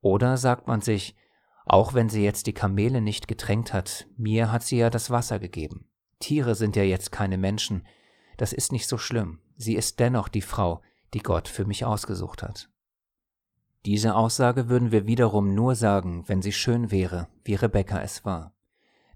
Oder 0.00 0.36
sagt 0.36 0.66
man 0.66 0.80
sich, 0.80 1.16
auch 1.64 1.94
wenn 1.94 2.08
sie 2.08 2.24
jetzt 2.24 2.46
die 2.46 2.52
Kamele 2.52 3.00
nicht 3.00 3.28
getränkt 3.28 3.72
hat, 3.72 4.06
mir 4.16 4.50
hat 4.50 4.64
sie 4.64 4.78
ja 4.78 4.90
das 4.90 5.10
Wasser 5.10 5.38
gegeben. 5.38 5.88
Tiere 6.18 6.54
sind 6.54 6.76
ja 6.76 6.82
jetzt 6.82 7.12
keine 7.12 7.38
Menschen, 7.38 7.86
das 8.36 8.52
ist 8.52 8.72
nicht 8.72 8.88
so 8.88 8.98
schlimm, 8.98 9.40
sie 9.56 9.74
ist 9.74 10.00
dennoch 10.00 10.28
die 10.28 10.42
Frau, 10.42 10.82
die 11.14 11.20
Gott 11.20 11.48
für 11.48 11.64
mich 11.64 11.84
ausgesucht 11.84 12.42
hat. 12.42 12.68
Diese 13.84 14.14
Aussage 14.14 14.68
würden 14.68 14.92
wir 14.92 15.06
wiederum 15.06 15.54
nur 15.54 15.74
sagen, 15.74 16.24
wenn 16.28 16.40
sie 16.40 16.52
schön 16.52 16.90
wäre, 16.90 17.28
wie 17.44 17.56
Rebekka 17.56 18.00
es 18.00 18.24
war. 18.24 18.54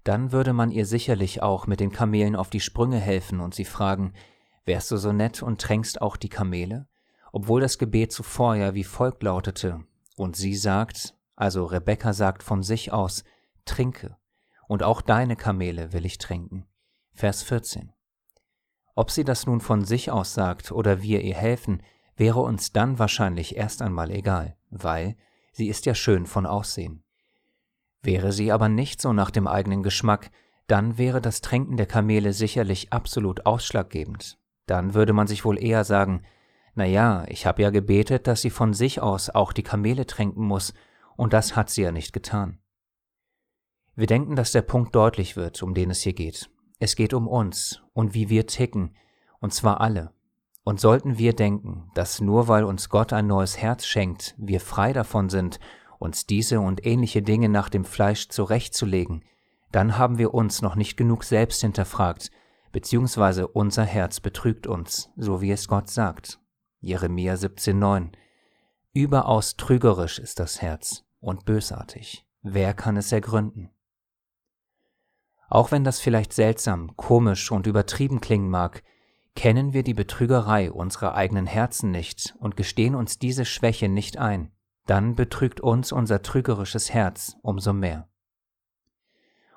Dann 0.03 0.31
würde 0.31 0.53
man 0.53 0.71
ihr 0.71 0.85
sicherlich 0.85 1.41
auch 1.41 1.67
mit 1.67 1.79
den 1.79 1.91
Kamelen 1.91 2.35
auf 2.35 2.49
die 2.49 2.59
Sprünge 2.59 2.99
helfen 2.99 3.39
und 3.39 3.55
sie 3.55 3.65
fragen, 3.65 4.13
wärst 4.65 4.91
du 4.91 4.97
so 4.97 5.13
nett 5.13 5.41
und 5.41 5.61
tränkst 5.61 6.01
auch 6.01 6.17
die 6.17 6.29
Kamele? 6.29 6.87
Obwohl 7.31 7.61
das 7.61 7.77
Gebet 7.77 8.11
zuvor 8.11 8.55
ja 8.55 8.73
wie 8.73 8.83
folgt 8.83 9.23
lautete, 9.23 9.83
und 10.15 10.35
sie 10.35 10.55
sagt, 10.55 11.15
also 11.35 11.65
Rebekka 11.65 12.13
sagt 12.13 12.43
von 12.43 12.63
sich 12.63 12.91
aus, 12.91 13.23
trinke, 13.65 14.17
und 14.67 14.83
auch 14.83 15.01
deine 15.01 15.35
Kamele 15.35 15.93
will 15.93 16.05
ich 16.05 16.17
trinken. 16.17 16.65
Vers 17.13 17.43
14. 17.43 17.93
Ob 18.97 19.11
sie 19.11 19.23
das 19.23 19.45
nun 19.45 19.61
von 19.61 19.85
sich 19.85 20.09
aus 20.09 20.33
sagt 20.33 20.71
oder 20.71 21.03
wir 21.03 21.21
ihr 21.21 21.35
helfen, 21.35 21.83
wäre 22.15 22.39
uns 22.39 22.71
dann 22.73 22.97
wahrscheinlich 22.97 23.55
erst 23.55 23.83
einmal 23.83 24.09
egal, 24.09 24.57
weil 24.71 25.15
sie 25.51 25.67
ist 25.67 25.85
ja 25.85 25.93
schön 25.93 26.25
von 26.25 26.47
Aussehen. 26.47 27.03
Wäre 28.01 28.31
sie 28.31 28.51
aber 28.51 28.69
nicht 28.69 28.99
so 28.99 29.13
nach 29.13 29.29
dem 29.29 29.45
eigenen 29.45 29.83
Geschmack, 29.83 30.31
dann 30.65 30.97
wäre 30.97 31.21
das 31.21 31.41
Tränken 31.41 31.77
der 31.77 31.85
Kamele 31.85 32.33
sicherlich 32.33 32.91
absolut 32.91 33.45
ausschlaggebend. 33.45 34.39
Dann 34.65 34.95
würde 34.95 35.13
man 35.13 35.27
sich 35.27 35.45
wohl 35.45 35.61
eher 35.61 35.83
sagen, 35.83 36.23
na 36.73 36.85
ja, 36.85 37.23
ich 37.27 37.45
habe 37.45 37.61
ja 37.61 37.69
gebetet, 37.69 38.25
dass 38.25 38.41
sie 38.41 38.49
von 38.49 38.73
sich 38.73 38.99
aus 38.99 39.29
auch 39.29 39.53
die 39.53 39.63
Kamele 39.63 40.07
tränken 40.07 40.43
muss, 40.43 40.73
und 41.15 41.33
das 41.33 41.55
hat 41.55 41.69
sie 41.69 41.83
ja 41.83 41.91
nicht 41.91 42.13
getan. 42.13 42.57
Wir 43.93 44.07
denken, 44.07 44.35
dass 44.35 44.53
der 44.53 44.63
Punkt 44.63 44.95
deutlich 44.95 45.35
wird, 45.35 45.61
um 45.61 45.75
den 45.75 45.91
es 45.91 46.01
hier 46.01 46.13
geht. 46.13 46.49
Es 46.79 46.95
geht 46.95 47.13
um 47.13 47.27
uns 47.27 47.83
und 47.97 48.13
wie 48.13 48.29
wir 48.29 48.45
ticken, 48.45 48.95
und 49.39 49.55
zwar 49.55 49.81
alle. 49.81 50.11
Und 50.63 50.79
sollten 50.79 51.17
wir 51.17 51.33
denken, 51.33 51.89
dass 51.95 52.21
nur 52.21 52.47
weil 52.47 52.63
uns 52.63 52.89
Gott 52.89 53.11
ein 53.11 53.25
neues 53.25 53.57
Herz 53.57 53.87
schenkt, 53.87 54.35
wir 54.37 54.59
frei 54.59 54.93
davon 54.93 55.29
sind, 55.29 55.59
uns 55.97 56.27
diese 56.27 56.59
und 56.59 56.85
ähnliche 56.85 57.23
Dinge 57.23 57.49
nach 57.49 57.69
dem 57.69 57.85
Fleisch 57.85 58.29
zurechtzulegen, 58.29 59.23
dann 59.71 59.97
haben 59.97 60.19
wir 60.19 60.35
uns 60.35 60.61
noch 60.61 60.75
nicht 60.75 60.95
genug 60.95 61.23
selbst 61.23 61.61
hinterfragt, 61.61 62.29
beziehungsweise 62.71 63.47
unser 63.47 63.83
Herz 63.83 64.19
betrügt 64.19 64.67
uns, 64.67 65.09
so 65.17 65.41
wie 65.41 65.49
es 65.51 65.67
Gott 65.67 65.89
sagt. 65.89 66.39
Jeremia 66.79 67.33
17,9 67.33 68.11
Überaus 68.93 69.57
trügerisch 69.57 70.19
ist 70.19 70.39
das 70.39 70.61
Herz 70.61 71.03
und 71.19 71.45
bösartig. 71.45 72.27
Wer 72.43 72.75
kann 72.75 72.95
es 72.95 73.11
ergründen? 73.11 73.71
Auch 75.49 75.71
wenn 75.71 75.83
das 75.83 75.99
vielleicht 75.99 76.33
seltsam, 76.33 76.95
komisch 76.97 77.51
und 77.51 77.67
übertrieben 77.67 78.21
klingen 78.21 78.49
mag, 78.49 78.83
kennen 79.35 79.71
wir 79.71 79.83
die 79.83 79.93
Betrügerei 79.93 80.71
unserer 80.71 81.15
eigenen 81.15 81.45
Herzen 81.45 81.91
nicht 81.91 82.35
und 82.39 82.57
gestehen 82.57 82.95
uns 82.95 83.19
diese 83.19 83.45
Schwäche 83.45 83.87
nicht 83.87 84.17
ein, 84.17 84.51
dann 84.87 85.15
betrügt 85.15 85.61
uns 85.61 85.91
unser 85.91 86.21
trügerisches 86.21 86.93
Herz 86.93 87.37
umso 87.41 87.71
mehr. 87.71 88.07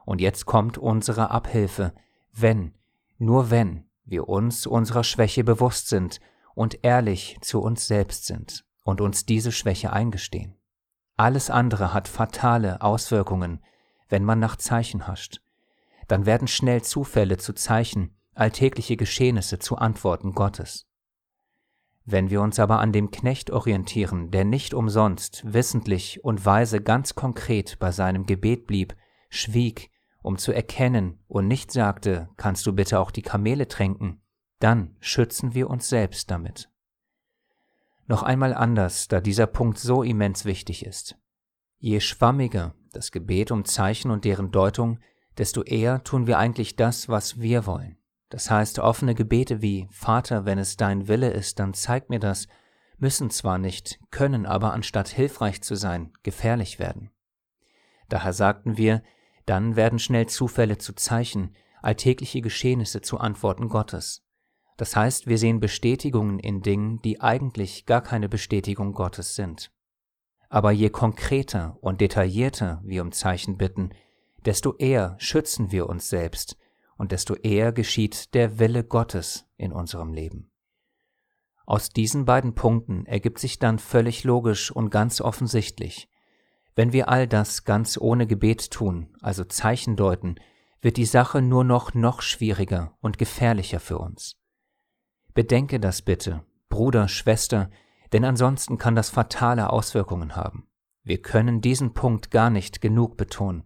Und 0.05 0.21
jetzt 0.21 0.45
kommt 0.45 0.77
unsere 0.77 1.31
Abhilfe, 1.31 1.95
wenn, 2.33 2.75
nur 3.19 3.51
wenn 3.51 3.85
wir 4.05 4.29
uns 4.29 4.67
unserer 4.67 5.05
Schwäche 5.05 5.45
bewusst 5.45 5.89
sind 5.89 6.21
und 6.55 6.85
ehrlich 6.85 7.39
zu 7.41 7.61
uns 7.61 7.87
selbst 7.87 8.27
sind 8.27 8.65
und 8.85 9.01
uns 9.01 9.25
diese 9.25 9.53
Schwäche 9.53 9.93
eingestehen. 9.93 10.57
Alles 11.17 11.49
andere 11.49 11.95
hat 11.95 12.09
fatale 12.09 12.83
Auswirkungen, 12.83 13.63
wenn 14.09 14.25
man 14.25 14.41
nach 14.41 14.57
Zeichen 14.57 15.07
hascht. 15.07 15.41
Dann 16.11 16.27
werden 16.27 16.49
schnell 16.49 16.83
Zufälle 16.83 17.37
zu 17.37 17.53
Zeichen, 17.53 18.17
alltägliche 18.35 18.97
Geschehnisse 18.97 19.61
zu 19.61 19.77
Antworten 19.77 20.33
Gottes. 20.33 20.89
Wenn 22.05 22.31
wir 22.31 22.43
uns 22.43 22.59
aber 22.59 22.81
an 22.81 22.91
dem 22.91 23.13
Knecht 23.13 23.53
orientieren, 23.53 24.33
der 24.33 24.45
nicht 24.45 24.75
umsonst, 24.75 25.45
wissentlich 25.45 26.25
und 26.25 26.45
weise 26.45 26.81
ganz 26.81 27.15
konkret 27.15 27.79
bei 27.79 27.93
seinem 27.93 28.27
Gebet 28.27 28.67
blieb, 28.67 28.97
schwieg, 29.29 29.93
um 30.21 30.37
zu 30.37 30.51
erkennen 30.51 31.23
und 31.29 31.47
nicht 31.47 31.71
sagte, 31.71 32.29
kannst 32.37 32.67
du 32.67 32.73
bitte 32.73 32.99
auch 32.99 33.13
die 33.13 33.23
Kamele 33.23 33.69
tränken, 33.69 34.21
dann 34.59 34.97
schützen 34.99 35.55
wir 35.55 35.71
uns 35.71 35.89
selbst 35.89 36.29
damit. 36.29 36.73
Noch 38.09 38.25
einmal 38.25 38.53
anders, 38.53 39.07
da 39.07 39.21
dieser 39.21 39.47
Punkt 39.47 39.79
so 39.79 40.03
immens 40.03 40.45
wichtig 40.45 40.85
ist. 40.85 41.17
Je 41.79 42.01
schwammiger 42.01 42.75
das 42.93 43.13
Gebet 43.13 43.53
um 43.53 43.65
Zeichen 43.65 44.11
und 44.11 44.25
deren 44.25 44.51
Deutung, 44.51 44.99
desto 45.41 45.63
eher 45.63 46.05
tun 46.05 46.27
wir 46.27 46.39
eigentlich 46.39 46.77
das, 46.77 47.09
was 47.09 47.41
wir 47.41 47.65
wollen. 47.65 47.97
Das 48.29 48.51
heißt, 48.51 48.79
offene 48.79 49.15
Gebete 49.15 49.63
wie 49.63 49.89
Vater, 49.91 50.45
wenn 50.45 50.59
es 50.59 50.77
dein 50.77 51.09
Wille 51.09 51.31
ist, 51.31 51.59
dann 51.59 51.73
zeig 51.73 52.11
mir 52.11 52.21
das, 52.21 52.47
müssen 52.99 53.31
zwar 53.31 53.57
nicht, 53.57 53.99
können 54.11 54.45
aber 54.45 54.75
anstatt 54.75 55.09
hilfreich 55.09 55.63
zu 55.63 55.77
sein, 55.77 56.13
gefährlich 56.23 56.79
werden. 56.79 57.11
Daher 58.11 58.35
sagten 58.35 58.77
wir, 58.77 59.03
dann 59.47 59.77
werden 59.77 59.99
schnell 59.99 60.27
Zufälle 60.27 60.77
zu 60.77 60.93
Zeichen, 60.93 61.57
alltägliche 61.81 62.43
Geschehnisse 62.43 63.01
zu 63.01 63.17
Antworten 63.17 63.71
Gottes. 63.71 64.23
Das 64.77 64.95
heißt, 64.95 65.27
wir 65.27 65.39
sehen 65.39 65.59
Bestätigungen 65.59 66.39
in 66.39 66.61
Dingen, 66.61 67.01
die 67.01 67.23
eigentlich 67.23 67.87
gar 67.87 68.03
keine 68.03 68.29
Bestätigung 68.29 68.93
Gottes 68.93 69.37
sind. 69.37 69.73
Aber 70.51 70.71
je 70.71 70.91
konkreter 70.91 71.79
und 71.81 72.03
detaillierter 72.03 72.83
wir 72.85 73.01
um 73.01 73.13
Zeichen 73.13 73.57
bitten, 73.57 73.91
desto 74.47 74.77
eher 74.77 75.17
schützen 75.19 75.73
wir 75.73 75.89
uns 75.89 76.09
selbst 76.09 76.57
und 76.97 77.13
desto 77.13 77.35
eher 77.35 77.73
geschieht 77.73 78.35
der 78.35 78.59
Wille 78.59 78.85
Gottes 78.85 79.47
in 79.57 79.73
unserem 79.73 80.13
Leben. 80.13 80.51
Aus 81.67 81.91
diesen 81.91 82.25
beiden 82.25 82.55
Punkten 82.55 83.07
ergibt 83.07 83.39
sich 83.39 83.59
dann 83.59 83.79
völlig 83.79 84.25
logisch 84.25 84.71
und 84.71 84.91
ganz 84.91 85.21
offensichtlich, 85.21 86.09
wenn 86.75 86.93
wir 86.93 87.09
all 87.09 87.27
das 87.27 87.65
ganz 87.65 87.99
ohne 87.99 88.27
Gebet 88.27 88.71
tun, 88.71 89.17
also 89.21 89.45
Zeichen 89.45 89.97
deuten, 89.97 90.37
wird 90.81 90.97
die 90.97 91.05
Sache 91.05 91.43
nur 91.43 91.65
noch 91.65 91.95
noch 91.95 92.23
schwieriger 92.23 92.97
und 93.01 93.19
gefährlicher 93.19 93.81
für 93.81 93.99
uns. 93.99 94.37
Bedenke 95.35 95.79
das 95.79 96.03
bitte, 96.03 96.45
Bruder, 96.69 97.09
Schwester, 97.09 97.71
denn 98.13 98.25
ansonsten 98.25 98.79
kann 98.79 98.95
das 98.95 99.11
fatale 99.11 99.71
Auswirkungen 99.71 100.37
haben. 100.37 100.67
Wir 101.03 101.23
können 101.23 101.61
diesen 101.61 101.95
Punkt 101.95 102.31
gar 102.31 102.51
nicht 102.51 102.81
genug 102.81 103.17
betonen. 103.17 103.65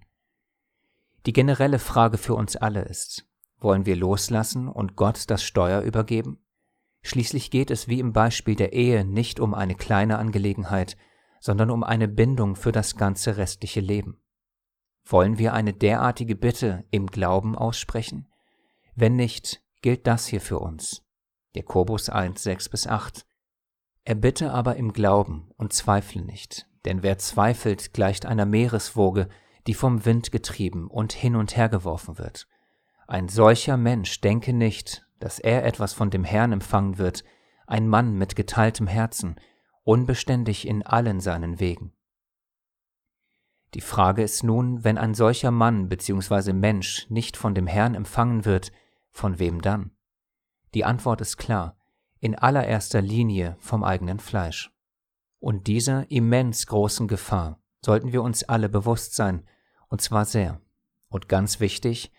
Die 1.27 1.33
generelle 1.33 1.79
Frage 1.79 2.19
für 2.19 2.35
uns 2.35 2.57
alle 2.57 2.83
ist, 2.83 3.27
wollen 3.59 3.87
wir 3.87 3.97
loslassen 3.97 4.69
und 4.69 4.95
Gott 4.95 5.31
das 5.31 5.43
Steuer 5.43 5.81
übergeben? 5.81 6.39
Schließlich 7.03 7.51
geht 7.51 7.71
es 7.71 7.89
wie 7.89 7.99
im 7.99 8.13
Beispiel 8.13 8.57
der 8.57 8.73
Ehe 8.73 9.05
nicht 9.05 9.41
um 9.41 9.55
eine 9.55 9.75
kleine 9.75 10.19
Angelegenheit, 10.19 10.97
sondern 11.41 11.71
um 11.71 11.83
eine 11.83 12.09
Bindung 12.09 12.57
für 12.57 12.73
das 12.73 12.97
ganze 12.97 13.37
restliche 13.37 13.81
Leben. 13.81 14.23
Wollen 15.07 15.39
wir 15.39 15.53
eine 15.53 15.75
derartige 15.75 16.35
Bitte 16.35 16.85
im 16.91 17.07
Glauben 17.07 17.57
aussprechen? 17.57 18.29
Wenn 18.95 19.17
nicht, 19.17 19.63
gilt 19.83 20.07
das 20.07 20.27
hier 20.27 20.41
für 20.41 20.59
uns. 20.59 21.03
Jakobus 21.55 22.09
1, 22.09 22.43
6 22.43 22.69
bis 22.71 22.87
8. 22.87 23.27
Erbitte 24.05 24.53
aber 24.53 24.77
im 24.77 24.93
Glauben 24.93 25.51
und 25.57 25.73
zweifle 25.73 26.23
nicht, 26.23 26.67
denn 26.85 27.03
wer 27.03 27.19
zweifelt, 27.19 27.93
gleicht 27.93 28.27
einer 28.27 28.47
Meereswoge, 28.47 29.29
die 29.67 29.75
vom 29.75 30.05
Wind 30.05 30.33
getrieben 30.33 30.89
und 30.89 31.13
hin 31.13 31.37
und 31.37 31.57
her 31.57 31.69
geworfen 31.69 32.19
wird. 32.19 32.47
Ein 33.07 33.29
solcher 33.29 33.77
Mensch 33.77 34.21
denke 34.21 34.53
nicht, 34.53 35.07
dass 35.19 35.39
er 35.39 35.65
etwas 35.65 35.93
von 35.93 36.11
dem 36.11 36.25
Herrn 36.25 36.53
empfangen 36.53 36.99
wird, 36.99 37.25
ein 37.67 37.89
Mann 37.89 38.17
mit 38.17 38.37
geteiltem 38.37 38.87
Herzen, 38.87 39.37
unbeständig 39.83 40.67
in 40.67 40.85
allen 40.85 41.21
seinen 41.21 41.61
Wegen. 41.61 41.93
Die 43.75 43.81
Frage 43.81 44.23
ist 44.23 44.45
nun, 44.45 44.85
wenn 44.85 44.99
ein 44.99 45.15
solcher 45.15 45.51
Mann 45.51 45.89
bzw. 45.89 46.53
Mensch 46.53 47.11
nicht 47.11 47.37
von 47.37 47.55
dem 47.55 47.67
Herrn 47.67 47.95
empfangen 47.95 48.45
wird, 48.45 48.71
von 49.11 49.39
wem 49.39 49.61
dann? 49.61 49.91
Die 50.75 50.85
Antwort 50.85 51.21
ist 51.21 51.37
klar, 51.37 51.77
in 52.21 52.35
allererster 52.35 53.03
Linie 53.03 53.57
vom 53.59 53.85
eigenen 53.85 54.19
Fleisch. 54.19 54.73
Und 55.41 55.67
dieser 55.67 56.11
immens 56.11 56.67
großen 56.67 57.09
Gefahr 57.09 57.61
sollten 57.85 58.13
wir 58.13 58.23
uns 58.23 58.45
alle 58.45 58.69
bewusst 58.69 59.15
sein, 59.15 59.47
und 59.95 60.01
zwar 60.01 60.25
sehr. 60.25 60.61
Und 61.09 61.29
ganz 61.29 61.61
wichtig, 61.61 62.11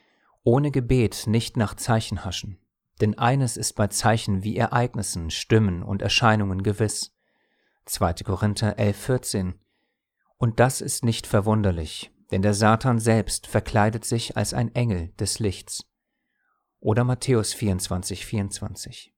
ohne 0.43 0.71
Gebet 0.71 1.25
nicht 1.27 1.57
nach 1.57 1.73
Zeichen 1.73 2.23
haschen. 2.23 2.57
Denn 3.01 3.17
eines 3.17 3.57
ist 3.57 3.73
bei 3.73 3.87
Zeichen 3.87 4.45
wie 4.45 4.55
Ereignissen, 4.55 5.29
Stimmen 5.29 5.83
und 5.83 6.01
Erscheinungen 6.01 6.63
gewiss. 6.63 7.13
2. 7.83 8.13
Korinther 8.23 8.79
11, 8.79 8.97
14. 8.97 9.59
Und 10.37 10.61
das 10.61 10.79
ist 10.79 11.03
nicht 11.03 11.27
verwunderlich, 11.27 12.13
denn 12.31 12.41
der 12.41 12.53
Satan 12.53 12.97
selbst 12.97 13.45
verkleidet 13.45 14.05
sich 14.05 14.37
als 14.37 14.53
ein 14.53 14.73
Engel 14.73 15.09
des 15.19 15.39
Lichts. 15.39 15.85
Oder 16.79 17.03
Matthäus 17.03 17.53
24, 17.53 18.25
24. 18.25 19.13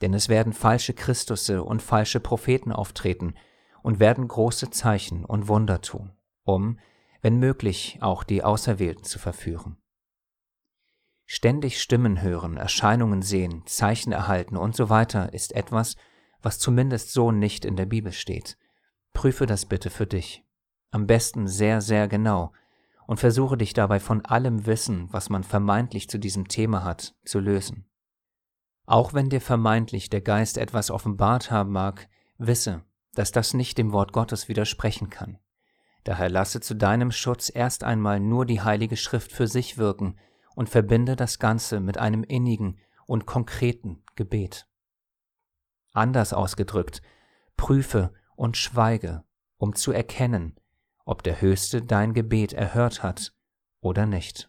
Denn 0.00 0.14
es 0.14 0.30
werden 0.30 0.54
falsche 0.54 0.94
Christusse 0.94 1.62
und 1.62 1.82
falsche 1.82 2.20
Propheten 2.20 2.72
auftreten 2.72 3.34
und 3.82 4.00
werden 4.00 4.26
große 4.26 4.70
Zeichen 4.70 5.26
und 5.26 5.46
Wunder 5.46 5.82
tun, 5.82 6.16
um, 6.44 6.78
wenn 7.20 7.38
möglich, 7.38 7.98
auch 8.00 8.24
die 8.24 8.44
Auserwählten 8.44 9.04
zu 9.04 9.18
verführen. 9.18 9.76
Ständig 11.26 11.80
Stimmen 11.80 12.22
hören, 12.22 12.56
Erscheinungen 12.56 13.22
sehen, 13.22 13.62
Zeichen 13.66 14.12
erhalten 14.12 14.56
und 14.56 14.74
so 14.74 14.88
weiter 14.88 15.32
ist 15.34 15.54
etwas, 15.54 15.96
was 16.40 16.58
zumindest 16.58 17.12
so 17.12 17.32
nicht 17.32 17.64
in 17.64 17.76
der 17.76 17.86
Bibel 17.86 18.12
steht. 18.12 18.56
Prüfe 19.12 19.46
das 19.46 19.66
bitte 19.66 19.90
für 19.90 20.06
dich. 20.06 20.44
Am 20.90 21.06
besten 21.06 21.46
sehr, 21.46 21.80
sehr 21.80 22.08
genau 22.08 22.52
und 23.06 23.20
versuche 23.20 23.56
dich 23.56 23.72
dabei 23.72 24.00
von 24.00 24.24
allem 24.24 24.66
Wissen, 24.66 25.12
was 25.12 25.28
man 25.28 25.44
vermeintlich 25.44 26.08
zu 26.08 26.18
diesem 26.18 26.48
Thema 26.48 26.84
hat, 26.84 27.14
zu 27.24 27.40
lösen. 27.40 27.86
Auch 28.86 29.12
wenn 29.12 29.28
dir 29.28 29.40
vermeintlich 29.40 30.08
der 30.08 30.22
Geist 30.22 30.56
etwas 30.56 30.90
offenbart 30.90 31.50
haben 31.50 31.72
mag, 31.72 32.08
wisse, 32.38 32.84
dass 33.12 33.32
das 33.32 33.52
nicht 33.52 33.76
dem 33.76 33.92
Wort 33.92 34.12
Gottes 34.12 34.48
widersprechen 34.48 35.10
kann. 35.10 35.38
Daher 36.08 36.30
lasse 36.30 36.62
zu 36.62 36.74
deinem 36.74 37.12
Schutz 37.12 37.52
erst 37.54 37.84
einmal 37.84 38.18
nur 38.18 38.46
die 38.46 38.62
Heilige 38.62 38.96
Schrift 38.96 39.30
für 39.30 39.46
sich 39.46 39.76
wirken 39.76 40.16
und 40.54 40.70
verbinde 40.70 41.16
das 41.16 41.38
Ganze 41.38 41.80
mit 41.80 41.98
einem 41.98 42.24
innigen 42.24 42.78
und 43.04 43.26
konkreten 43.26 44.02
Gebet. 44.14 44.66
Anders 45.92 46.32
ausgedrückt, 46.32 47.02
prüfe 47.58 48.14
und 48.36 48.56
schweige, 48.56 49.22
um 49.58 49.74
zu 49.74 49.92
erkennen, 49.92 50.58
ob 51.04 51.22
der 51.22 51.42
Höchste 51.42 51.82
dein 51.82 52.14
Gebet 52.14 52.54
erhört 52.54 53.02
hat 53.02 53.34
oder 53.82 54.06
nicht. 54.06 54.47